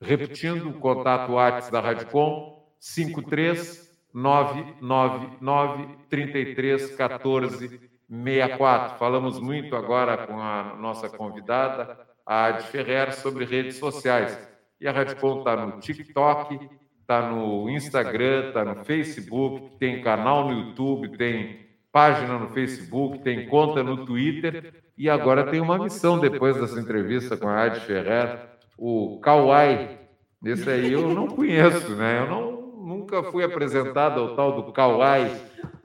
[0.00, 8.98] Repetindo, o contato WhatsApp da Radicom, 53 999 33 14 64.
[8.98, 14.48] Falamos muito agora com a nossa convidada, a Adi Ferrer, sobre redes sociais.
[14.80, 16.70] E a Radicom está no TikTok,
[17.00, 23.46] está no Instagram, está no Facebook, tem canal no YouTube, tem página no Facebook, tem
[23.48, 28.38] conta no Twitter e agora tem uma missão depois dessa entrevista com a Adi Ferrer,
[28.78, 29.98] o Kauai.
[30.44, 32.20] Esse aí eu não conheço, né?
[32.20, 32.52] Eu não,
[32.86, 35.30] nunca fui apresentado ao tal do Kauai,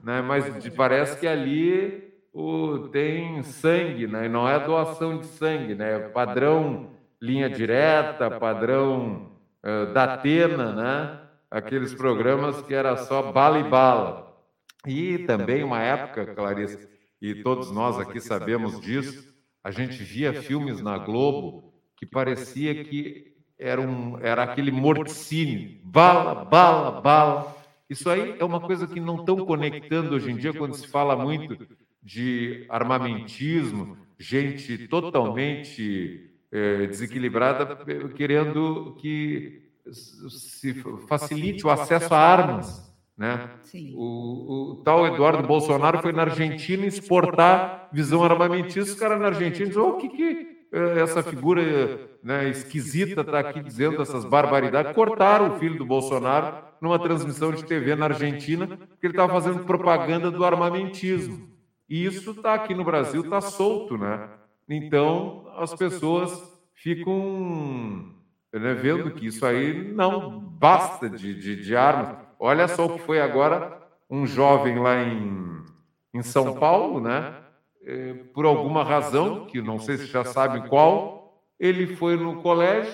[0.02, 0.22] né?
[0.22, 4.26] Mas parece que ali o, tem sangue, né?
[4.26, 5.96] E não é doação de sangue, né?
[5.96, 6.90] É padrão
[7.20, 9.30] linha direta, padrão
[9.64, 11.20] uh, da Atena, né?
[11.50, 14.25] Aqueles programas que era só bala e bala.
[14.86, 16.88] E também uma época, Clarice,
[17.20, 23.34] e todos nós aqui sabemos disso, a gente via filmes na Globo que parecia que
[23.58, 27.56] era, um, era aquele morticínio, bala, bala, bala.
[27.88, 31.16] Isso aí é uma coisa que não estão conectando hoje em dia quando se fala
[31.16, 31.56] muito
[32.02, 37.76] de armamentismo, gente totalmente é, desequilibrada
[38.14, 39.62] querendo que
[39.92, 40.74] se
[41.08, 42.85] facilite o acesso a armas.
[43.16, 43.48] Né?
[43.94, 48.92] O, o, tal Eduardo Bolsonaro foi na Argentina exportar visão armamentista.
[48.92, 53.40] Os caras na Argentina dizem: oh, o que, que é, essa figura né, esquisita está
[53.40, 54.92] aqui dizendo essas barbaridades?
[54.92, 59.64] Cortaram o filho do Bolsonaro numa transmissão de TV na Argentina, porque ele estava fazendo
[59.64, 61.48] propaganda do armamentismo.
[61.88, 64.28] E isso está aqui no Brasil, está solto, né?
[64.68, 68.12] Então as pessoas ficam
[68.52, 72.25] né, vendo que isso aí não basta de, de, de armas.
[72.38, 75.64] Olha só o que foi agora um jovem lá em,
[76.14, 77.34] em São Paulo, né?
[77.84, 82.92] É, por alguma razão, que não sei se já sabem qual, ele foi no colégio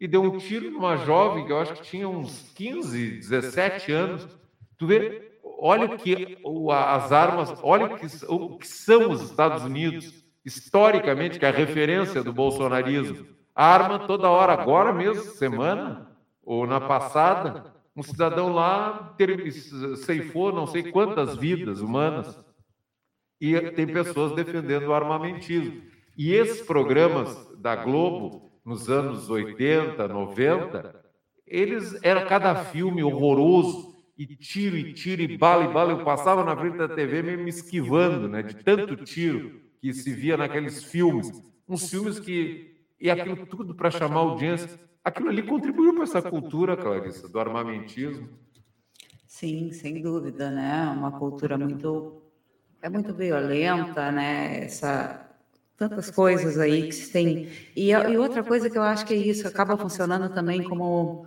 [0.00, 4.28] e deu um tiro numa jovem que eu acho que tinha uns 15, 17 anos.
[4.76, 6.38] Tu vê, olha que
[6.70, 11.52] as armas, olha o que, o que são os Estados Unidos, historicamente, que é a
[11.52, 13.26] referência do bolsonarismo.
[13.54, 16.12] A arma toda hora, agora mesmo, semana,
[16.44, 19.16] ou na passada, um cidadão lá
[19.96, 22.38] ceifou não sei quantas vidas humanas.
[23.40, 25.82] E tem pessoas defendendo o armamentismo.
[26.16, 31.04] E esses programas da Globo, nos anos 80, 90,
[31.44, 35.92] eles era cada filme horroroso, e tiro, e tiro, e bala, e bala.
[35.92, 40.12] Eu passava na frente da TV meio me esquivando, né, de tanto tiro que se
[40.12, 41.30] via naqueles filmes.
[41.68, 42.76] Uns filmes que.
[43.00, 44.87] E aquilo tudo para chamar audiência.
[45.04, 48.28] Aquilo ali contribuiu para essa cultura, Clarissa, do armamentismo.
[49.26, 50.84] Sim, sem dúvida, né?
[50.96, 52.22] Uma cultura muito.
[52.80, 54.64] É muito violenta, né?
[54.64, 55.28] Essa,
[55.76, 57.48] tantas coisas aí que se tem.
[57.74, 61.26] E, e outra coisa que eu acho que é isso, acaba funcionando também como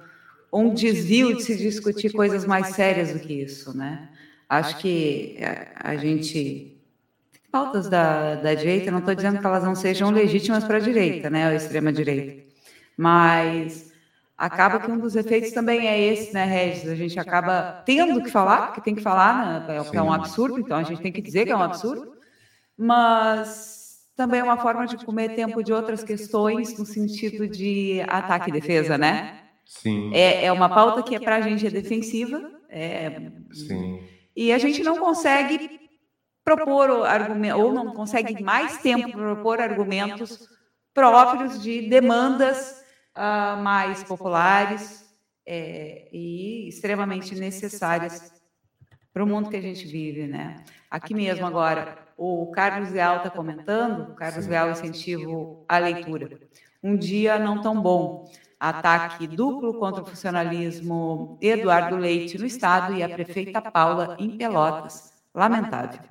[0.51, 4.09] um desvio de se discutir coisas mais sérias do que isso, né?
[4.49, 6.77] Acho que a, a gente
[7.51, 11.29] pautas da, da direita, não estou dizendo que elas não sejam legítimas para a direita,
[11.29, 12.40] né, a extrema direita,
[13.01, 13.91] mas
[14.37, 16.87] acaba que um dos efeitos também é esse, né, Regis?
[16.87, 20.77] A gente acaba tendo que falar, porque tem que falar, né, é um absurdo, então
[20.77, 22.13] a gente tem que dizer que é um absurdo,
[22.77, 28.51] mas também é uma forma de comer tempo de outras questões no sentido de ataque
[28.51, 29.39] e defesa, né?
[29.65, 30.13] Sim.
[30.13, 32.51] É, é uma pauta que é para a gente é defensiva.
[32.69, 33.99] É, Sim.
[34.35, 35.89] E a gente não consegue
[36.43, 40.47] propor argumentos, ou não consegue mais tempo para propor argumentos
[40.93, 42.80] próprios de demandas
[43.15, 45.11] uh, mais populares
[45.45, 48.33] é, e extremamente necessárias
[49.13, 50.63] para o mundo que a gente vive, né?
[50.89, 56.39] Aqui mesmo agora, o Carlos Leal está comentando, o Carlos Leal incentivo à leitura.
[56.83, 63.01] Um dia não tão bom ataque duplo contra o funcionalismo Eduardo Leite no Estado e
[63.01, 65.11] a prefeita Paula em Pelotas.
[65.33, 66.01] Lamentável.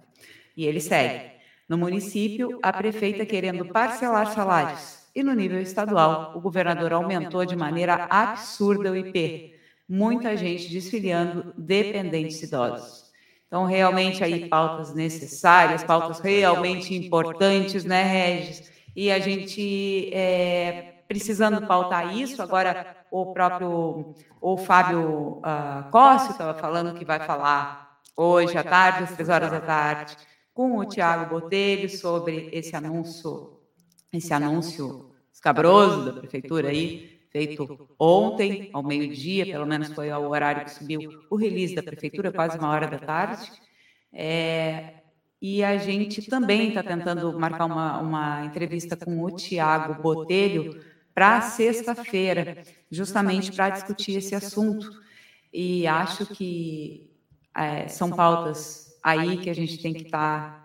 [0.57, 1.31] E ele segue.
[1.69, 5.00] No município, a prefeita querendo parcelar salários.
[5.15, 9.55] E no nível estadual, o governador aumentou de maneira absurda o IP.
[9.89, 13.11] Muita gente desfiliando dependentes idosos.
[13.47, 18.71] Então, realmente aí pautas necessárias, pautas realmente importantes, né, Regis?
[18.95, 22.41] E a gente é, precisando pautar isso.
[22.41, 29.05] Agora, o próprio o Fábio uh, Costa estava falando que vai falar hoje à tarde,
[29.05, 30.17] às três horas da tarde,
[30.55, 33.60] com o Tiago Botelho sobre esse anúncio,
[34.13, 40.65] esse anúncio escabroso da prefeitura aí, feito ontem, ao meio-dia, pelo menos foi ao horário
[40.65, 43.51] que subiu o release da prefeitura, quase uma hora da tarde.
[44.13, 44.95] É,
[45.41, 50.83] e a gente também está tentando marcar uma, uma entrevista com o Tiago Botelho
[51.15, 54.91] para sexta-feira, justamente para discutir esse assunto.
[55.53, 57.11] E acho que
[57.57, 60.60] é, são pautas aí que a gente tem que estar tá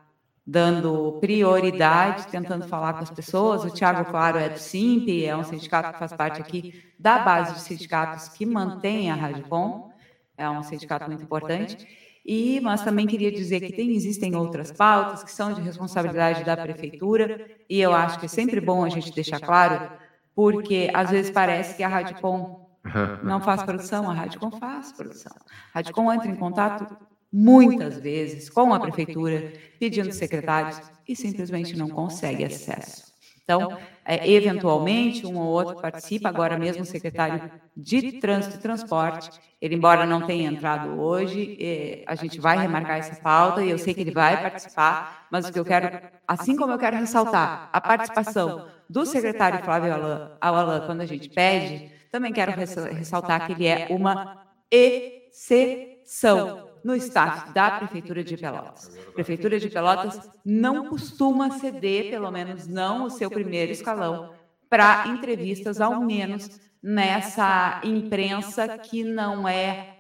[0.46, 3.64] dando prioridade, tentando falar com as pessoas.
[3.64, 7.56] O Tiago, claro, é do Simp, é um sindicato que faz parte aqui da base
[7.56, 9.92] de sindicatos que mantém a Radicom,
[10.38, 11.88] é um sindicato muito importante.
[12.24, 16.58] E, mas também queria dizer que tem, existem outras pautas que são de responsabilidade da
[16.58, 19.92] prefeitura, e eu acho que é sempre bom a gente deixar claro
[20.36, 22.68] porque às vezes parece que a Radicom
[23.24, 25.32] não faz produção, a Radicom faz produção.
[25.74, 26.98] A Radicom entra em contato
[27.32, 33.16] muitas vezes com a prefeitura, pedindo secretários e simplesmente não consegue acesso.
[33.46, 39.30] Então, é, eventualmente, um ou outro participa, agora mesmo o secretário de Trânsito e Transporte,
[39.62, 43.78] ele, embora não tenha entrado hoje, é, a gente vai remarcar essa pauta e eu
[43.78, 47.70] sei que ele vai participar, mas o que eu quero, assim como eu quero ressaltar
[47.72, 53.46] a participação do secretário Flávio Alain, ao Alain quando a gente pede, também quero ressaltar
[53.46, 58.96] que ele é uma exceção no staff da Prefeitura de Pelotas.
[59.08, 64.36] A Prefeitura de Pelotas não costuma ceder, pelo menos não o seu primeiro escalão,
[64.70, 69.96] para entrevistas, ao menos nessa imprensa que não é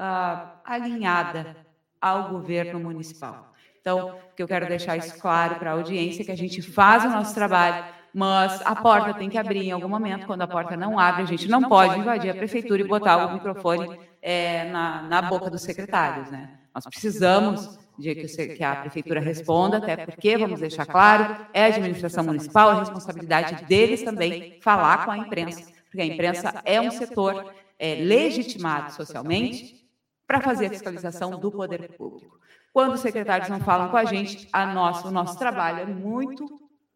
[0.00, 1.58] uh, alinhada
[2.00, 3.52] ao governo municipal.
[3.78, 7.04] Então, que eu quero deixar isso claro para a audiência é que a gente faz
[7.04, 7.84] o nosso trabalho,
[8.14, 10.26] mas a porta tem que abrir em algum momento.
[10.26, 13.34] Quando a porta não abre, a gente não pode invadir a prefeitura e botar o
[13.34, 16.30] microfone é, na, na boca dos secretários.
[16.30, 16.50] Né?
[16.74, 22.24] Nós precisamos de que, a prefeitura responda, até porque, vamos deixar claro, é a administração
[22.24, 27.52] municipal, é responsabilidade deles também falar com a imprensa, porque a imprensa é um setor
[27.78, 29.80] é, legitimado socialmente
[30.26, 32.38] para fazer a fiscalização do poder público.
[32.72, 36.46] Quando os secretários não falam com a gente, a nossa, o nosso trabalho é muito,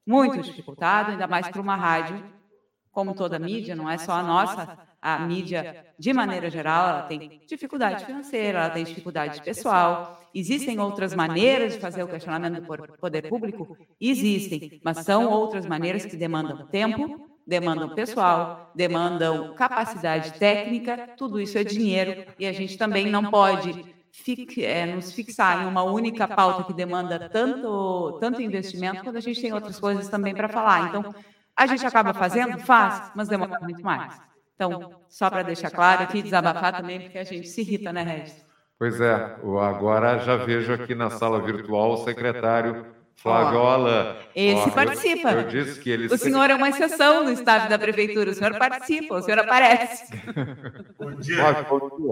[0.07, 2.25] muito dificultado, ainda mais para uma rádio,
[2.93, 7.43] como toda mídia, não é só a nossa, a mídia, de maneira geral, ela tem
[7.47, 10.19] dificuldade financeira, ela tem dificuldade pessoal.
[10.35, 13.77] Existem outras maneiras de fazer o questionamento do poder público?
[14.01, 21.59] Existem, mas são outras maneiras que demandam tempo, demandam pessoal, demandam capacidade técnica, tudo isso
[21.59, 23.95] é dinheiro e a gente também não pode
[24.57, 29.39] é, nos fixar em uma única pauta que demanda tanto, tanto investimento, quando a gente
[29.39, 30.89] tem outras coisas também para falar.
[30.89, 31.15] Então,
[31.55, 32.59] a gente acaba fazendo?
[32.61, 34.34] Faz, mas demora muito mais.
[34.55, 38.45] Então, só para deixar claro aqui, desabafar também, porque a gente se irrita, né, Regis?
[38.79, 39.15] Pois é,
[39.63, 42.87] agora já vejo aqui na sala virtual o secretário
[43.17, 44.17] Flávio Alain.
[44.35, 45.33] Esse participa.
[45.33, 46.07] Eu, eu, disse que ele...
[46.07, 50.13] O senhor é uma exceção no estado da prefeitura, o senhor participa, o senhor aparece.
[50.99, 51.43] Bom dia.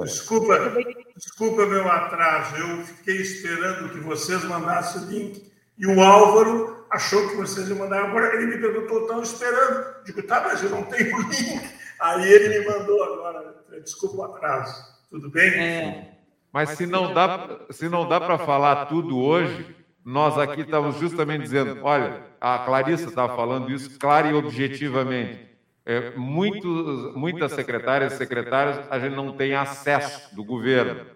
[0.05, 0.73] Desculpa,
[1.17, 7.29] desculpa meu atraso, eu fiquei esperando que vocês mandassem o link e o Álvaro achou
[7.29, 8.05] que vocês iam mandar.
[8.05, 10.05] Agora ele me perguntou, estão esperando.
[10.05, 11.82] Digo, tá, mas eu não tenho o link.
[12.03, 13.55] Aí ele me mandou agora.
[13.83, 14.75] Desculpa o atraso.
[15.11, 15.51] Tudo bem?
[15.51, 16.13] É.
[16.53, 19.75] Mas se não dá, se não dá para falar tudo hoje,
[20.05, 25.51] nós aqui estamos justamente dizendo, olha, a Clarissa estava falando isso clara e objetivamente.
[25.85, 31.07] É, muitos, muitas secretárias e secretários a gente não tem acesso do governo,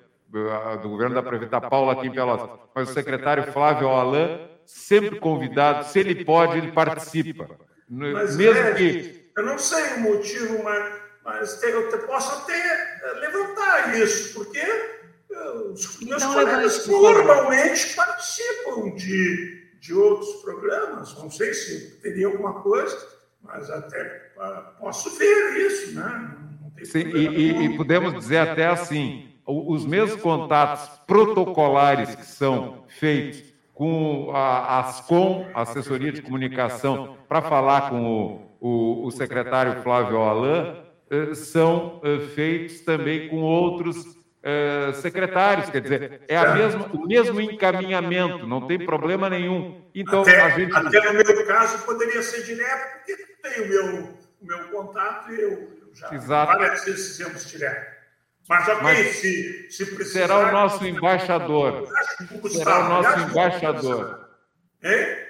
[0.83, 5.85] do governo da prefeita Paula aqui em Pelotas, mas o secretário Flávio Alain, sempre convidado,
[5.85, 7.49] se ele pode, ele participa.
[7.89, 9.26] Mas, Mesmo é, que...
[9.37, 10.93] Eu não sei o motivo, mas,
[11.25, 14.61] mas eu posso até levantar isso, porque
[15.73, 21.15] os meus então, colegas normalmente participam de, de outros programas.
[21.19, 22.97] Não sei se teria alguma coisa,
[23.43, 24.33] mas até
[24.79, 26.37] posso ver isso, né?
[26.85, 33.43] Sim, e, e, podemos dizer até assim: os mesmos contatos protocolares que são feitos
[33.75, 40.19] com a ASCOM, a Assessoria de Comunicação, para falar com o, o, o secretário Flávio
[40.19, 40.77] Alain,
[41.11, 47.07] eh, são eh, feitos também com outros eh, secretários, quer dizer, é a mesma, o
[47.07, 49.85] mesmo encaminhamento, não tem problema nenhum.
[49.95, 50.75] Então, até, a gente...
[50.75, 55.41] até no meu caso poderia ser direto, porque tem o meu, o meu contato e
[55.41, 56.59] eu, já Exato.
[56.59, 57.97] várias vezes fizemos direto.
[58.49, 60.21] Mas, ok, Mas se, se precisar...
[60.21, 61.89] Será o nosso embaixador.
[62.49, 64.29] Será o nosso embaixador.
[64.83, 65.26] Hein?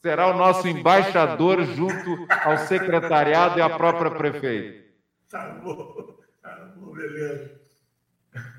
[0.00, 4.86] Será o nosso embaixador junto ao secretariado e à própria prefeita.
[5.28, 7.58] Tá bom, tá bom, beleza.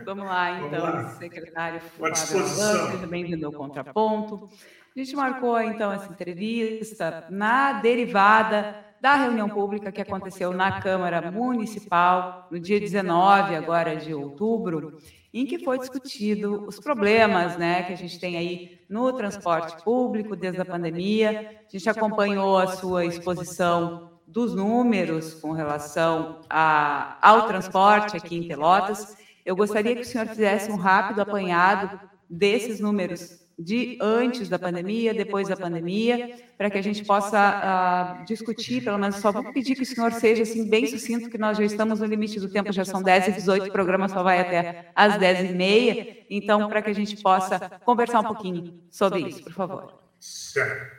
[0.03, 1.09] Vamos lá, então, Vamos lá.
[1.11, 4.49] secretário Flávio seja bem-vindo ao Contraponto.
[4.95, 11.31] A gente marcou, então, essa entrevista na derivada da reunião pública que aconteceu na Câmara
[11.31, 14.97] Municipal no dia 19 agora de outubro,
[15.33, 20.35] em que foi discutido os problemas né, que a gente tem aí no transporte público
[20.35, 21.61] desde a pandemia.
[21.67, 28.47] A gente acompanhou a sua exposição dos números com relação a, ao transporte aqui em
[28.47, 29.17] Pelotas
[29.49, 35.13] eu gostaria que o senhor fizesse um rápido apanhado desses números de antes da pandemia,
[35.13, 39.75] depois da pandemia, para que a gente possa uh, discutir, pelo menos só vou pedir
[39.75, 42.71] que o senhor seja assim bem sucinto, que nós já estamos no limite do tempo,
[42.71, 46.69] já são 10 e 18, o programa só vai até às 10 e meia, então
[46.69, 49.99] para que a gente possa conversar um pouquinho sobre isso, por favor.
[50.21, 50.97] Certo.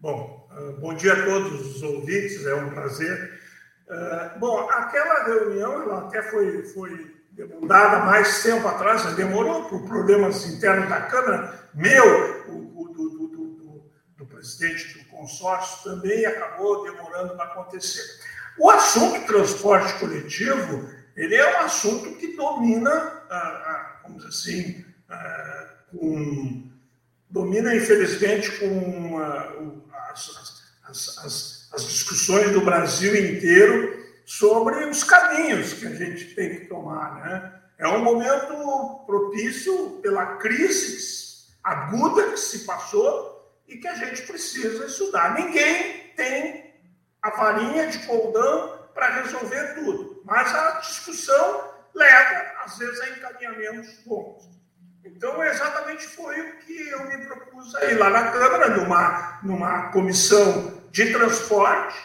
[0.00, 3.38] Bom, uh, bom dia a todos os ouvintes, é um prazer.
[3.86, 10.44] Uh, bom, aquela reunião, ela até foi, foi demandada mais tempo atrás, demorou por problemas
[10.46, 13.82] internos da Câmara, meu, o, o do, do, do,
[14.16, 18.02] do, presidente do consórcio, também acabou demorando para acontecer.
[18.58, 24.84] O assunto transporte coletivo, ele é um assunto que domina, ah, ah, vamos dizer assim,
[25.08, 25.68] ah,
[27.30, 29.16] domina, infelizmente, com
[30.10, 33.97] as, as, as, as discussões do Brasil inteiro
[34.28, 37.14] sobre os caminhos que a gente tem que tomar.
[37.14, 37.52] Né?
[37.78, 44.84] É um momento propício pela crise aguda que se passou e que a gente precisa
[44.84, 45.34] estudar.
[45.34, 46.74] Ninguém tem
[47.22, 53.94] a varinha de condão para resolver tudo, mas a discussão leva, às vezes, a encaminhamentos
[54.04, 54.46] bons.
[55.02, 60.82] Então, exatamente foi o que eu me propus aí lá na Câmara, numa, numa comissão
[60.90, 61.96] de transporte,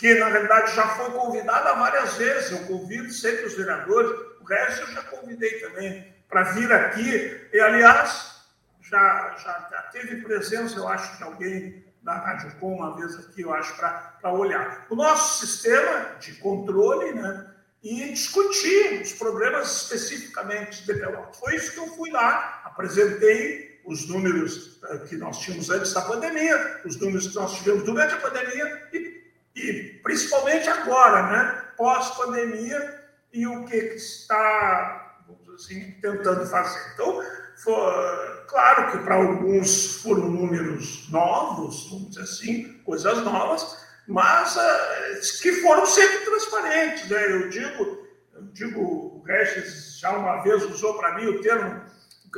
[0.00, 2.50] que na realidade já foi convidada várias vezes.
[2.50, 4.10] Eu convido sempre os vereadores,
[4.40, 7.48] o resto eu já convidei também para vir aqui.
[7.52, 8.40] E, aliás,
[8.80, 13.52] já já teve presença, eu acho que alguém da Rádio Com uma vez aqui, eu
[13.52, 14.86] acho, para olhar.
[14.88, 17.46] O nosso sistema de controle, né?
[17.82, 21.38] E discutir os problemas especificamente de Pelotas.
[21.38, 26.02] Foi isso que eu fui lá, apresentei os números uh, que nós tínhamos antes da
[26.02, 29.09] pandemia, os números que nós tivemos durante a pandemia e,
[29.54, 31.64] e principalmente agora, né?
[31.76, 33.00] Pós-pandemia
[33.32, 35.16] e o que, que está,
[35.54, 36.92] assim, tentando fazer.
[36.94, 37.22] Então,
[38.48, 45.52] claro que para alguns foram números novos, vamos dizer assim, coisas novas, mas uh, que
[45.62, 47.08] foram sempre transparentes.
[47.08, 47.32] Né?
[47.32, 51.82] Eu digo, eu digo, o Regis já uma vez usou para mim o termo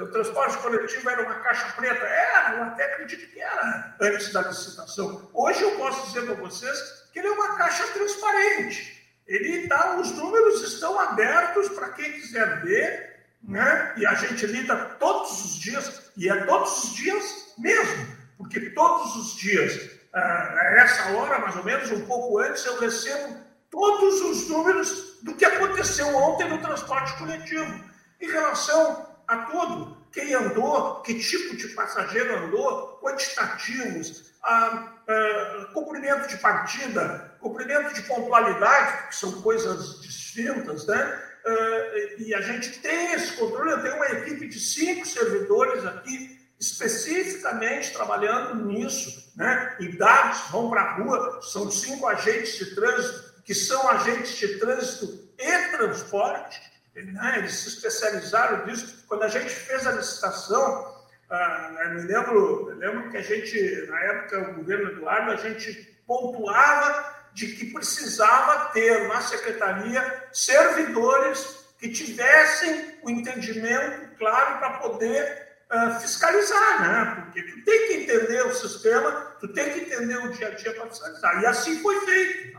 [0.01, 2.05] o transporte coletivo era uma caixa preta.
[2.05, 5.29] Era, eu até acredito que era antes da licitação.
[5.35, 6.79] Hoje eu posso dizer para vocês
[7.13, 9.03] que ele é uma caixa transparente.
[9.27, 13.13] Ele tá, os números estão abertos para quem quiser ver
[13.43, 13.95] né?
[13.97, 18.07] E a gente lida todos os dias, e é todos os dias mesmo,
[18.37, 22.79] porque todos os dias, ah, a essa hora, mais ou menos, um pouco antes, eu
[22.79, 23.37] recebo
[23.71, 27.85] todos os números do que aconteceu ontem no transporte coletivo,
[28.21, 36.29] em relação a tudo, quem andou, que tipo de passageiro andou, quantitativos, a, a, cumprimento
[36.29, 41.29] de partida, cumprimento de pontualidade, que são coisas distintas, né?
[41.45, 43.73] Uh, e a gente tem esse controle.
[43.73, 49.77] Eu tenho uma equipe de cinco servidores aqui, especificamente trabalhando nisso, né?
[49.81, 54.59] E dados vão para a rua, são cinco agentes de trânsito, que são agentes de
[54.59, 56.61] trânsito e transporte,
[56.95, 57.39] né?
[57.39, 59.05] eles se especializaram nisso.
[59.09, 63.99] Quando a gente fez a licitação, uh, me, lembro, me lembro que a gente, na
[64.01, 65.73] época, o governo Eduardo, a gente
[66.07, 75.49] pontuava de que precisava ter na secretaria servidores que tivessem o entendimento claro para poder
[75.73, 77.23] uh, fiscalizar, né?
[77.23, 79.11] Porque tu tem que entender o sistema,
[79.41, 81.43] tu tem que entender o dia a dia para fiscalizar.
[81.43, 82.59] E assim foi feito.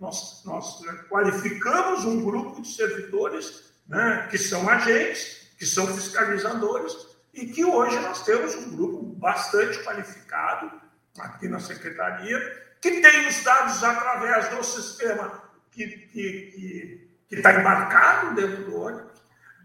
[0.00, 6.94] Nós, nós né, qualificamos um grupo de servidores né, que são agentes, que são fiscalizadores,
[7.32, 10.70] e que hoje nós temos um grupo bastante qualificado
[11.18, 18.80] aqui na secretaria que tem os dados através do sistema que está embarcado dentro do
[18.80, 19.14] ônibus.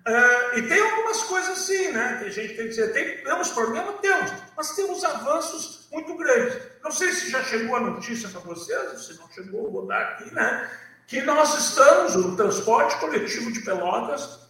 [0.07, 2.17] Uh, e tem algumas coisas assim, né?
[2.19, 3.91] Que a gente tem que dizer, tem, temos problema?
[3.93, 6.57] Temos, mas temos avanços muito grandes.
[6.81, 10.33] Não sei se já chegou a notícia para vocês, se não chegou, vou dar aqui,
[10.33, 10.71] né?
[11.09, 14.47] Que nós estamos, o transporte coletivo de Pelotas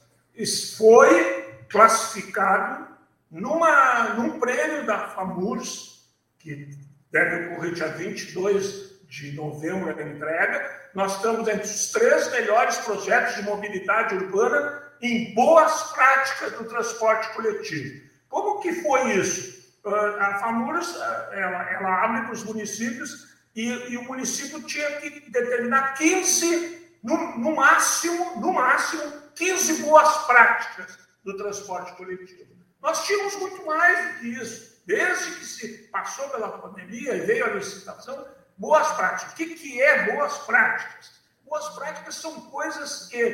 [0.76, 2.86] foi classificado
[3.32, 6.06] numa, num prêmio da FAMURS,
[6.38, 6.78] que
[7.10, 10.90] deve ocorrer dia 22 de novembro a entrega.
[10.94, 17.34] Nós estamos entre os três melhores projetos de mobilidade urbana em boas práticas do transporte
[17.36, 18.06] coletivo.
[18.28, 19.60] Como que foi isso?
[19.86, 20.94] Ah, a FAMURAS,
[21.32, 23.29] ela, ela abre para os municípios
[23.60, 29.04] e, e, o município tinha que determinar 15, no, no máximo, no máximo,
[29.36, 32.56] 15 boas práticas do transporte coletivo.
[32.82, 37.46] Nós tínhamos muito mais do que isso desde que se passou pela pandemia e veio
[37.46, 38.26] a licitação,
[38.58, 39.34] boas práticas.
[39.34, 41.12] O que, que é boas práticas?
[41.44, 43.26] Boas práticas são coisas que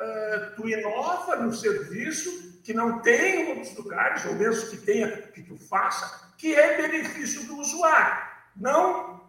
[0.00, 5.22] uh, tu inova no serviço, que não tem em outros lugares, ou mesmo que tenha,
[5.28, 8.28] que tu faça, que é benefício do usuário.
[8.56, 9.19] Não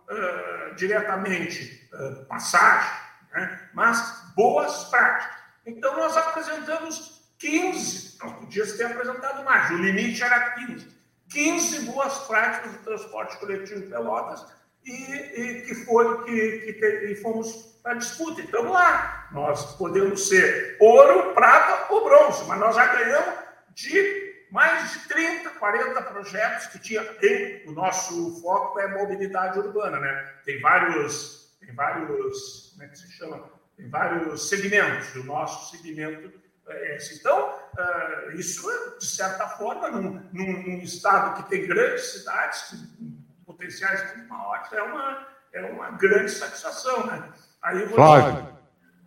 [0.76, 2.92] diretamente uh, passagem,
[3.34, 3.70] né?
[3.74, 5.38] mas boas práticas.
[5.66, 11.02] Então, nós apresentamos 15, nós podíamos ter apresentado mais, o limite era 15.
[11.30, 14.46] 15 boas práticas de transporte coletivo em Pelotas
[14.86, 18.42] e, e que foram que, que, e fomos para disputa.
[18.42, 23.36] Então lá, nós podemos ser ouro, prata ou bronze, mas nós já ganhamos
[23.74, 24.20] de mais de 30,
[25.62, 27.06] 40 projetos que tinha
[27.68, 30.34] o nosso foco é mobilidade urbana, né?
[30.44, 33.44] Tem vários, tem vários, como é que se chama?
[33.78, 35.16] Tem vários segmentos.
[35.16, 36.34] O nosso segmento
[36.68, 37.20] é esse.
[37.20, 38.68] Então, uh, isso,
[39.00, 43.14] de certa forma, num, num, num, estado que tem grandes cidades, com
[43.46, 47.06] potenciais muito maiores, é uma, é uma grande satisfação.
[47.06, 47.30] Né?
[47.62, 48.50] Aí Flávio,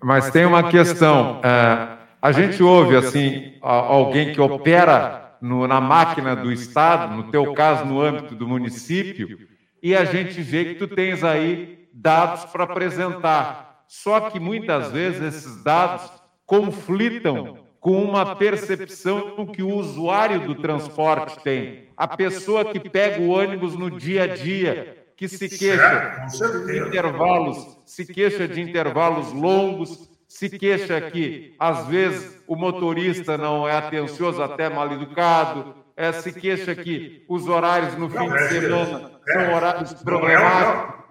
[0.01, 1.41] mas tem uma questão.
[1.41, 7.53] Uh, a gente ouve, assim, alguém que opera no, na máquina do Estado, no teu
[7.53, 9.47] caso, no âmbito do município,
[9.83, 13.85] e a gente vê que tu tens aí dados para apresentar.
[13.87, 16.11] Só que muitas vezes esses dados
[16.47, 23.29] conflitam com uma percepção que o usuário do transporte tem, a pessoa que pega o
[23.29, 26.25] ônibus no dia a dia, que se queixa
[26.67, 33.69] de intervalos, se queixa de intervalos longos, se queixa que às vezes o motorista não
[33.69, 39.13] é atencioso, até mal educado, é, se queixa que os horários no fim de semana
[39.25, 41.05] são horários problemáticos.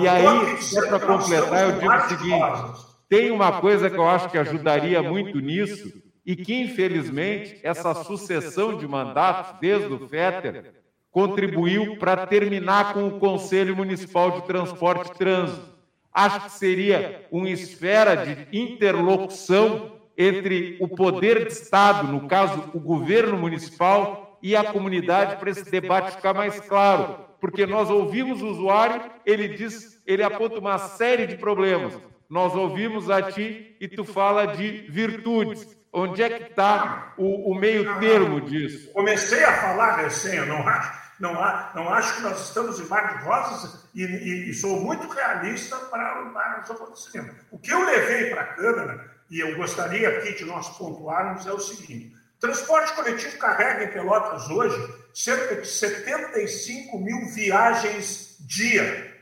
[0.00, 4.30] E aí, só para completar, eu digo o seguinte: tem uma coisa que eu acho
[4.30, 5.92] que ajudaria muito nisso,
[6.24, 10.72] e que, infelizmente, essa sucessão de mandatos, desde o Fetter,
[11.10, 15.77] contribuiu para terminar com o Conselho Municipal de Transporte e Trânsito.
[16.12, 22.80] Acho que seria uma esfera de interlocução entre o poder de Estado, no caso, o
[22.80, 27.26] governo municipal, e a comunidade para esse debate ficar mais claro.
[27.40, 31.98] Porque nós ouvimos o usuário, ele diz, ele aponta uma série de problemas.
[32.28, 35.76] Nós ouvimos a ti e tu fala de virtudes.
[35.90, 38.92] Onde é que está o, o, meio termo disso?
[38.92, 41.32] Comecei a falar recém, eu não acho, não,
[41.74, 45.76] não acho que nós estamos em mar de rosas e, e, e sou muito realista
[45.76, 47.44] para, para os acontecimentos.
[47.50, 51.52] O que eu levei para a Câmara e eu gostaria aqui de nós pontuarmos é
[51.52, 59.16] o seguinte: transporte coletivo carrega em Pelotas hoje cerca de 75 mil viagens dia.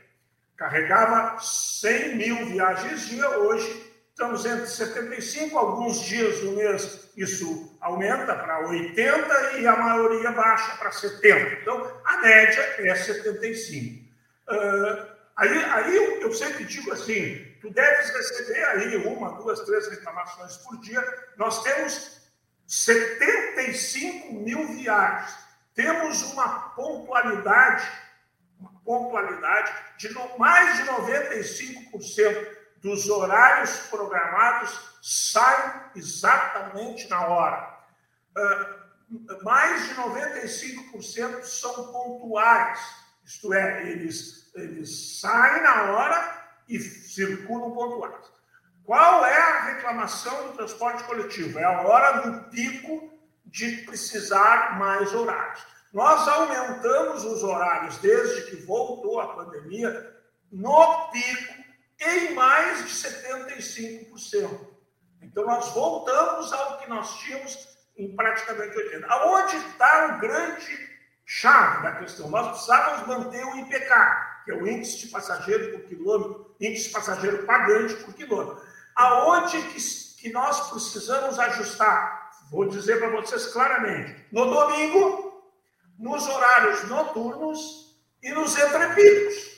[0.55, 8.35] Carregava 100 mil viagens dia, hoje estamos entre 75, alguns dias do mês isso aumenta
[8.35, 11.61] para 80 e a maioria baixa para 70.
[11.61, 14.05] Então, a média é 75.
[14.47, 19.87] Uh, aí, aí eu, eu sempre digo assim, tu deves receber aí uma, duas, três
[19.87, 21.03] reclamações por dia.
[21.37, 22.21] Nós temos
[22.67, 25.35] 75 mil viagens.
[25.73, 27.87] Temos uma pontualidade,
[28.59, 32.56] uma pontualidade de no, mais de 95%
[32.87, 37.77] dos horários programados saem exatamente na hora.
[38.37, 42.79] Uh, mais de 95% são pontuais,
[43.25, 48.31] isto é, eles, eles saem na hora e circulam pontuais.
[48.85, 51.59] Qual é a reclamação do transporte coletivo?
[51.59, 53.11] É a hora do pico
[53.45, 55.61] de precisar mais horários.
[55.91, 60.15] Nós aumentamos os horários desde que voltou a pandemia
[60.49, 61.56] no pico
[61.99, 64.67] em mais de 75%.
[65.21, 69.05] Então, nós voltamos ao que nós tínhamos em praticamente 80%.
[69.07, 70.89] Aonde está o grande
[71.25, 72.29] chave da questão?
[72.29, 73.89] Nós precisávamos manter o IPK,
[74.45, 78.61] que é o índice de passageiro por quilômetro, índice de passageiro pagante por quilômetro.
[78.95, 79.79] Aonde que,
[80.21, 82.31] que nós precisamos ajustar?
[82.49, 84.25] Vou dizer para vocês claramente.
[84.31, 85.43] No domingo,
[85.97, 89.57] nos horários noturnos e nos entrepicos.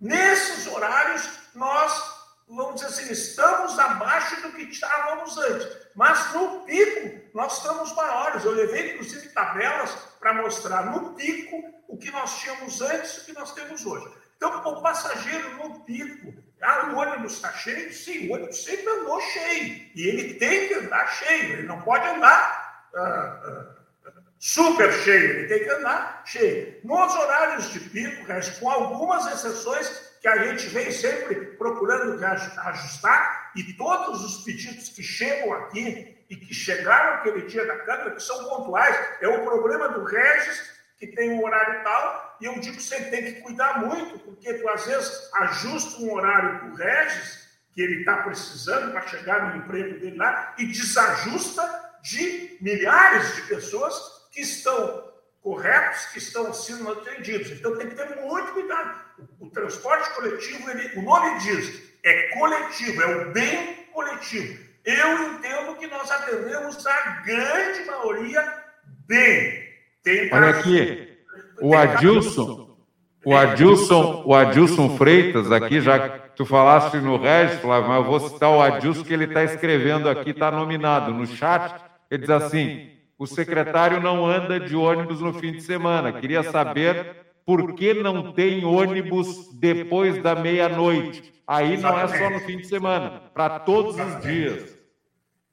[0.00, 1.28] Nesses horários,
[1.58, 2.14] nós,
[2.48, 5.68] vamos dizer assim, estamos abaixo do que estávamos antes.
[5.94, 8.44] Mas no pico, nós estamos maiores.
[8.44, 9.90] Eu levei, inclusive, tabelas
[10.20, 14.08] para mostrar no pico o que nós tínhamos antes e o que nós temos hoje.
[14.36, 16.32] Então, o passageiro no pico,
[16.62, 17.92] ah, o ônibus está cheio?
[17.92, 19.90] Sim, o ônibus sempre andou cheio.
[19.94, 25.48] E ele tem que andar cheio, ele não pode andar ah, ah, super cheio, ele
[25.48, 26.80] tem que andar cheio.
[26.84, 28.24] Nos horários de pico,
[28.60, 35.02] com algumas exceções que a gente vem sempre procurando ajustar, e todos os pedidos que
[35.02, 39.88] chegam aqui e que chegaram aquele dia da Câmara, que são pontuais, é o problema
[39.88, 43.80] do Regis, que tem um horário tal, e eu digo que você tem que cuidar
[43.80, 48.90] muito, porque tu às vezes ajusta um horário para o Regis, que ele está precisando
[48.90, 51.62] para chegar no emprego dele lá, e desajusta
[52.02, 53.94] de milhares de pessoas
[54.32, 55.07] que estão
[55.42, 57.50] corretos, que estão sendo atendidos.
[57.52, 59.00] Então tem que ter muito cuidado.
[59.40, 64.58] O, o transporte coletivo, ele, o nome diz, é coletivo, é o bem coletivo.
[64.84, 68.64] Eu entendo que nós atendemos a grande maioria
[69.06, 69.68] bem.
[70.02, 71.18] Tem Olha aqui,
[71.60, 72.76] o Adilson,
[73.24, 78.04] o Adilson, o Adilson Freitas aqui, já que tu falaste no Regis, Flávio, mas eu
[78.04, 81.74] vou citar o Adilson que ele está escrevendo aqui, está nominado no chat,
[82.10, 87.16] ele diz assim, o secretário não anda de ônibus no fim de semana, queria saber
[87.44, 91.34] por que não tem ônibus depois da meia-noite.
[91.46, 94.76] Aí não é só no fim de semana, para todos os dias.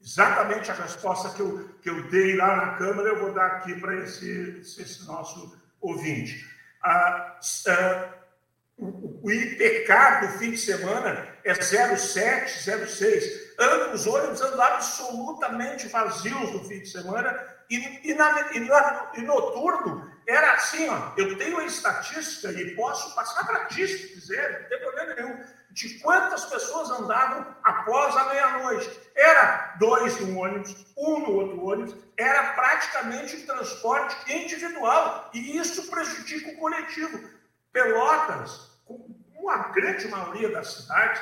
[0.01, 3.73] Exatamente a resposta que eu, que eu dei lá na Câmara, eu vou dar aqui
[3.79, 6.45] para esse, esse nosso ouvinte.
[6.83, 8.09] Ah, ah,
[8.77, 13.45] o, o IPK do fim de semana é 07, 06.
[13.93, 19.21] Os ônibus andam absolutamente vazios no fim de semana e, e, na, e, na, e
[19.21, 24.61] noturno era assim, ó, eu tenho a estatística e posso passar para ti se quiser,
[24.61, 28.89] não tem problema nenhum de quantas pessoas andavam após a meia-noite.
[29.15, 35.89] Era dois no ônibus, um no outro ônibus, era praticamente um transporte individual, e isso
[35.91, 37.34] prejudica o coletivo.
[37.75, 41.21] Pelotas, com a grande maioria das cidades,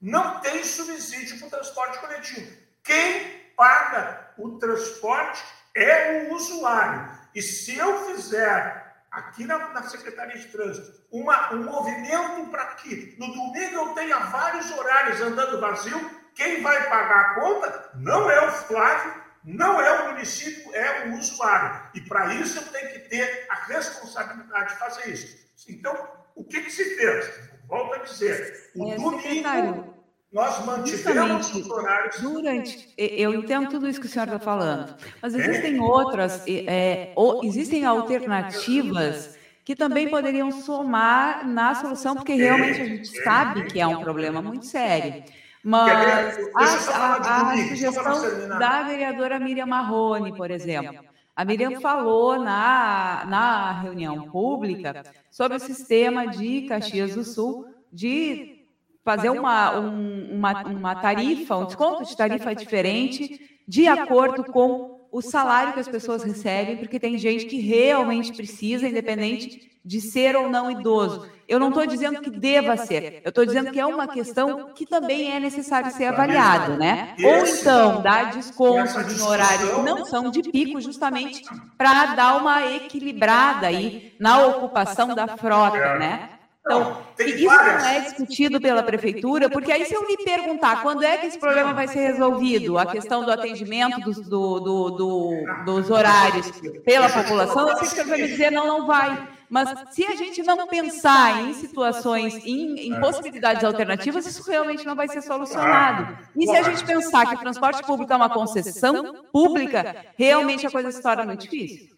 [0.00, 2.56] não tem subsídio para o transporte coletivo.
[2.84, 5.44] Quem paga o transporte
[5.74, 7.10] é o usuário.
[7.34, 13.16] E se eu fizer aqui na, na Secretaria de Trânsito uma, um movimento para que
[13.18, 15.98] no domingo eu tenha vários horários andando vazio,
[16.36, 21.18] quem vai pagar a conta não é o Flávio, não é o município, é o
[21.18, 21.90] usuário.
[21.92, 25.47] E para isso eu tenho que ter a responsabilidade de fazer isso.
[25.68, 25.96] Então,
[26.36, 27.50] o que, que se fez?
[27.66, 29.94] Volto a dizer, o é, domingo
[30.32, 32.20] nós mantivemos os horários.
[32.20, 35.80] Durante, eu entendo tudo isso que o senhor está falando, mas existem é.
[35.80, 43.22] outras, é, ou, existem alternativas que também poderiam somar na solução, porque realmente a gente
[43.22, 45.24] sabe que é um problema muito sério.
[45.62, 51.07] Mas a, a, a sugestão da vereadora Miriam Marrone, por exemplo,
[51.38, 58.66] a Miriam falou na, na reunião pública sobre o sistema de Caxias do Sul de
[59.04, 65.22] fazer uma, um, uma, uma tarifa, um desconto de tarifa diferente, de acordo com o
[65.22, 70.50] salário que as pessoas recebem, porque tem gente que realmente precisa, independente de ser ou
[70.50, 71.26] não idoso.
[71.48, 74.84] Eu não estou dizendo que deva ser, eu estou dizendo que é uma questão que
[74.84, 77.14] também é necessário ser avaliado, né?
[77.24, 81.42] Ou então dar descontos em horários que não são de pico, justamente
[81.78, 86.28] para dar uma equilibrada aí na ocupação da frota, né?
[86.60, 87.82] Então, isso várias.
[87.82, 91.38] não é discutido pela prefeitura, porque aí se eu lhe perguntar quando é que esse
[91.38, 96.52] problema vai ser resolvido, a questão do atendimento dos, do, do, do, dos horários
[96.84, 99.37] pela população, eu sei que você vai me dizer não, não vai.
[99.48, 104.94] Mas se a gente não pensar em situações, em, em possibilidades alternativas, isso realmente não
[104.94, 106.18] vai ser solucionado.
[106.36, 110.70] E se a gente pensar que o transporte público é uma concessão pública, realmente a
[110.70, 111.96] coisa se torna muito difícil.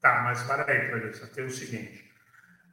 [0.00, 2.12] Tá, mas para aí, Clarissa, tem o seguinte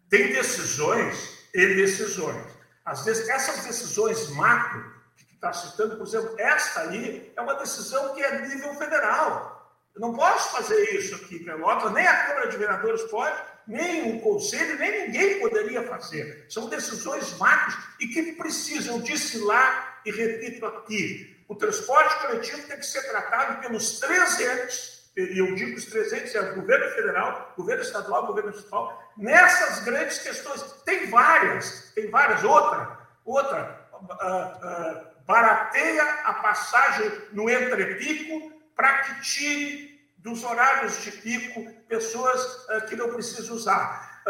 [0.09, 2.43] tem decisões e decisões.
[2.83, 8.15] Às vezes, essas decisões macro, que está citando, por exemplo, esta aí é uma decisão
[8.15, 9.55] que é nível federal.
[9.93, 13.39] Eu não posso fazer isso aqui em Pelotas, nem a Câmara de Vereadores pode,
[13.69, 16.47] nem o Conselho, nem ninguém poderia fazer.
[16.49, 22.77] São decisões macros e que precisam, disse lá e repito aqui, o transporte coletivo tem
[22.77, 27.53] que ser tratado pelos três entes e eu digo os 300 é o governo federal,
[27.57, 30.61] governo estadual, governo municipal, nessas grandes questões.
[30.85, 32.43] Tem várias, tem várias.
[32.43, 41.11] Outra, outra, uh, uh, barateia a passagem no entrepico para que tire dos horários de
[41.11, 44.21] pico pessoas uh, que não precisam usar.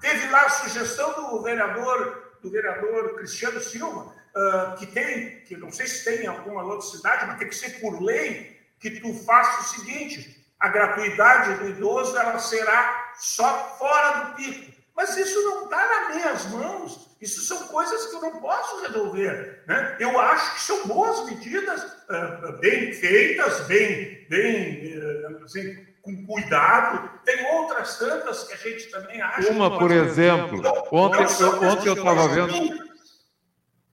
[0.00, 4.12] teve lá a sugestão do vereador, do vereador Cristiano Silva,
[4.78, 7.80] que tem, que não sei se tem em alguma outra cidade, mas tem que ser
[7.80, 14.24] por lei, que tu faça o seguinte: a gratuidade do idoso ela será só fora
[14.24, 14.72] do pico.
[14.96, 17.16] Mas isso não está nas minhas mãos.
[17.20, 19.62] Isso são coisas que eu não posso resolver.
[19.66, 19.96] Né?
[20.00, 27.10] Eu acho que são boas medidas, uh, bem feitas, bem, bem uh, assim, com cuidado.
[27.24, 29.50] Tem outras tantas que a gente também acha.
[29.50, 30.62] Uma, por exemplo,
[30.92, 32.88] ontem, eu, ontem eu estava vendo.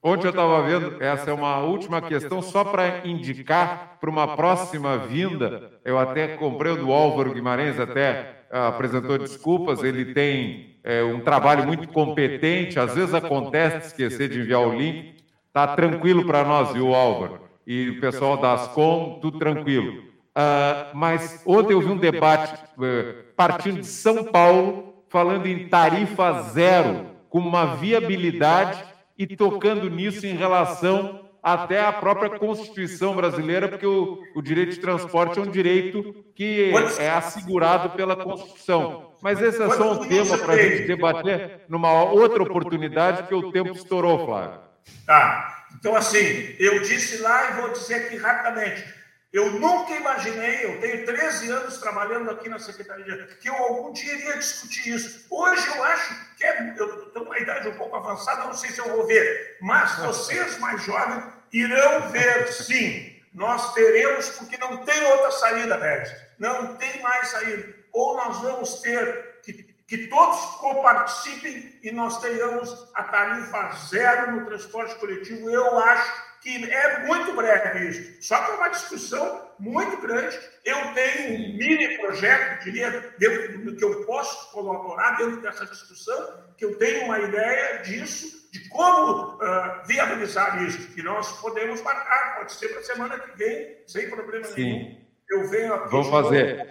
[0.07, 4.99] Ontem eu estava vendo, essa é uma última questão, só para indicar para uma próxima
[4.99, 5.71] vinda.
[5.83, 9.83] Eu até comprei o do Álvaro Guimarães, até ah, apresentou desculpas.
[9.83, 14.77] Ele tem é, um trabalho muito competente, às vezes acontece de esquecer de enviar o
[14.77, 15.15] link.
[15.47, 17.39] Está tranquilo para nós, viu, Álvaro?
[17.65, 20.03] E o pessoal da Ascom, tudo tranquilo.
[20.35, 26.41] Ah, mas ontem eu vi um debate eh, partindo de São Paulo, falando em tarifa
[26.41, 28.83] zero, com uma viabilidade
[29.17, 34.79] e tocando nisso em relação até à própria Constituição brasileira, porque o, o direito de
[34.81, 39.11] transporte é um direito que é assegurado pela Constituição.
[39.21, 43.51] Mas esse é só um tema para a gente debater numa outra oportunidade, porque o
[43.51, 44.59] tempo estourou, Flávio.
[45.05, 45.65] Tá.
[45.79, 48.94] Então, assim, eu disse lá e vou dizer aqui rapidamente.
[49.35, 54.13] Eu nunca imaginei, eu tenho 13 anos trabalhando aqui na Secretaria, que eu algum dia
[54.13, 55.25] iria discutir isso.
[55.29, 58.79] Hoje eu acho que é, eu tenho uma idade um pouco avançada, não sei se
[58.79, 61.21] eu vou ver, mas vocês mais jovens
[61.51, 63.13] irão ver, sim.
[63.33, 66.15] Nós teremos, porque não tem outra saída, Beth.
[66.39, 67.75] Não tem mais saída.
[67.91, 69.51] Ou nós vamos ter que,
[69.85, 75.49] que todos coparticipem e nós tenhamos a tarifa zero no transporte coletivo.
[75.49, 80.39] Eu acho que é muito breve isso, só que é uma discussão muito grande.
[80.63, 86.45] Eu tenho um mini projeto, diria, dentro do que eu posso colaborar dentro dessa discussão,
[86.55, 90.87] que eu tenho uma ideia disso, de como uh, viabilizar isso.
[90.95, 94.63] E nós podemos marcar, pode ser para a semana que vem, sem problema Sim.
[94.63, 95.05] nenhum.
[95.27, 95.89] Eu venho aqui.
[95.89, 96.67] Vamos fazer.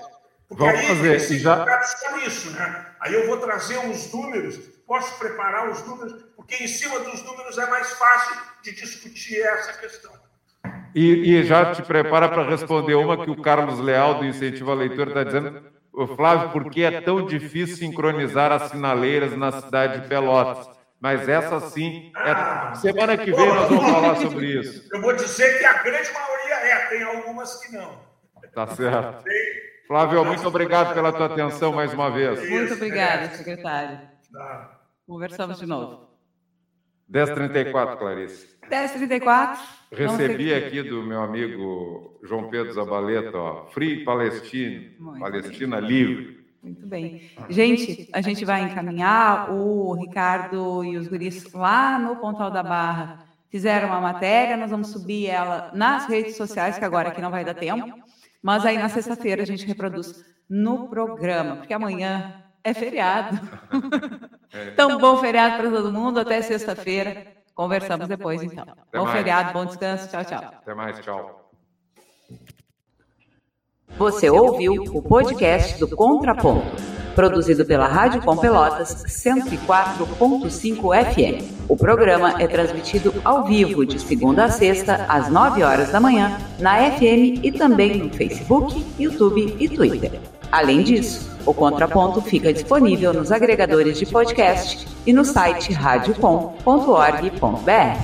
[0.48, 1.34] Porque Vamos aí fazer.
[1.34, 1.64] E já...
[2.26, 2.86] isso, né?
[3.00, 4.56] Aí eu vou trazer uns números,
[4.86, 9.72] posso preparar os números, porque em cima dos números é mais fácil de discutir essa
[9.74, 10.12] questão.
[10.94, 14.74] E, e já te prepara para responder uma que o Carlos Leal, do Incentivo à
[14.74, 15.74] Leitura, está dizendo.
[16.16, 20.68] Flávio, por que é tão difícil sincronizar as sinaleiras na cidade de Pelotas?
[21.00, 22.74] Mas essa sim, é...
[22.76, 24.88] semana que vem nós vamos falar sobre isso.
[24.92, 27.98] Eu vou dizer que a grande maioria é, tem algumas que não.
[28.54, 29.24] Tá certo.
[29.86, 32.48] Flávio, muito obrigado pela tua atenção mais uma vez.
[32.48, 34.00] Muito obrigada, secretário.
[34.32, 34.80] Tá.
[35.06, 36.08] Conversamos de novo.
[37.12, 38.48] 10h34, Clarice.
[38.70, 39.58] 10h34.
[39.92, 45.88] Recebi aqui do meu amigo João Pedro Zabaleta, ó, Free Palestine, Muito Palestina bem.
[45.88, 46.44] Livre.
[46.62, 47.30] Muito bem.
[47.50, 53.26] Gente, a gente vai encaminhar o Ricardo e os guris lá no Pontal da Barra.
[53.50, 57.44] Fizeram uma matéria, nós vamos subir ela nas redes sociais, que agora aqui não vai
[57.44, 58.03] dar tempo.
[58.44, 63.40] Mas aí na sexta-feira a gente reproduz no programa, porque amanhã é feriado.
[63.40, 64.34] É.
[64.72, 66.20] Então, bom feriado para todo mundo.
[66.20, 67.26] Até sexta-feira.
[67.56, 68.62] Conversamos depois, então.
[68.62, 69.16] Até bom mais.
[69.16, 70.08] feriado, bom descanso.
[70.08, 70.44] Tchau, tchau.
[70.44, 71.43] Até mais, tchau.
[73.96, 76.66] Você ouviu o podcast do Contraponto,
[77.14, 81.44] produzido pela Rádio Com Pelotas 104.5 FM.
[81.68, 86.36] O programa é transmitido ao vivo de segunda a sexta, às 9 horas da manhã,
[86.58, 90.18] na FM e também no Facebook, YouTube e Twitter.
[90.50, 98.00] Além disso, o Contraponto fica disponível nos agregadores de podcast e no site radiocom.org.br.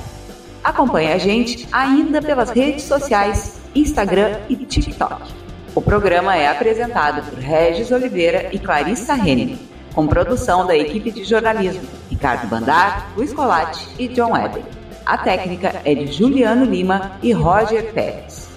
[0.63, 5.40] Acompanhe a gente ainda pelas redes sociais, Instagram e TikTok.
[5.73, 9.57] O programa é apresentado por Regis Oliveira e Clarissa Henning,
[9.95, 14.65] com produção da equipe de jornalismo Ricardo Bandar, Luiz Colatti e John Weber.
[15.07, 18.51] A técnica é de Juliano Lima e Roger Pérez.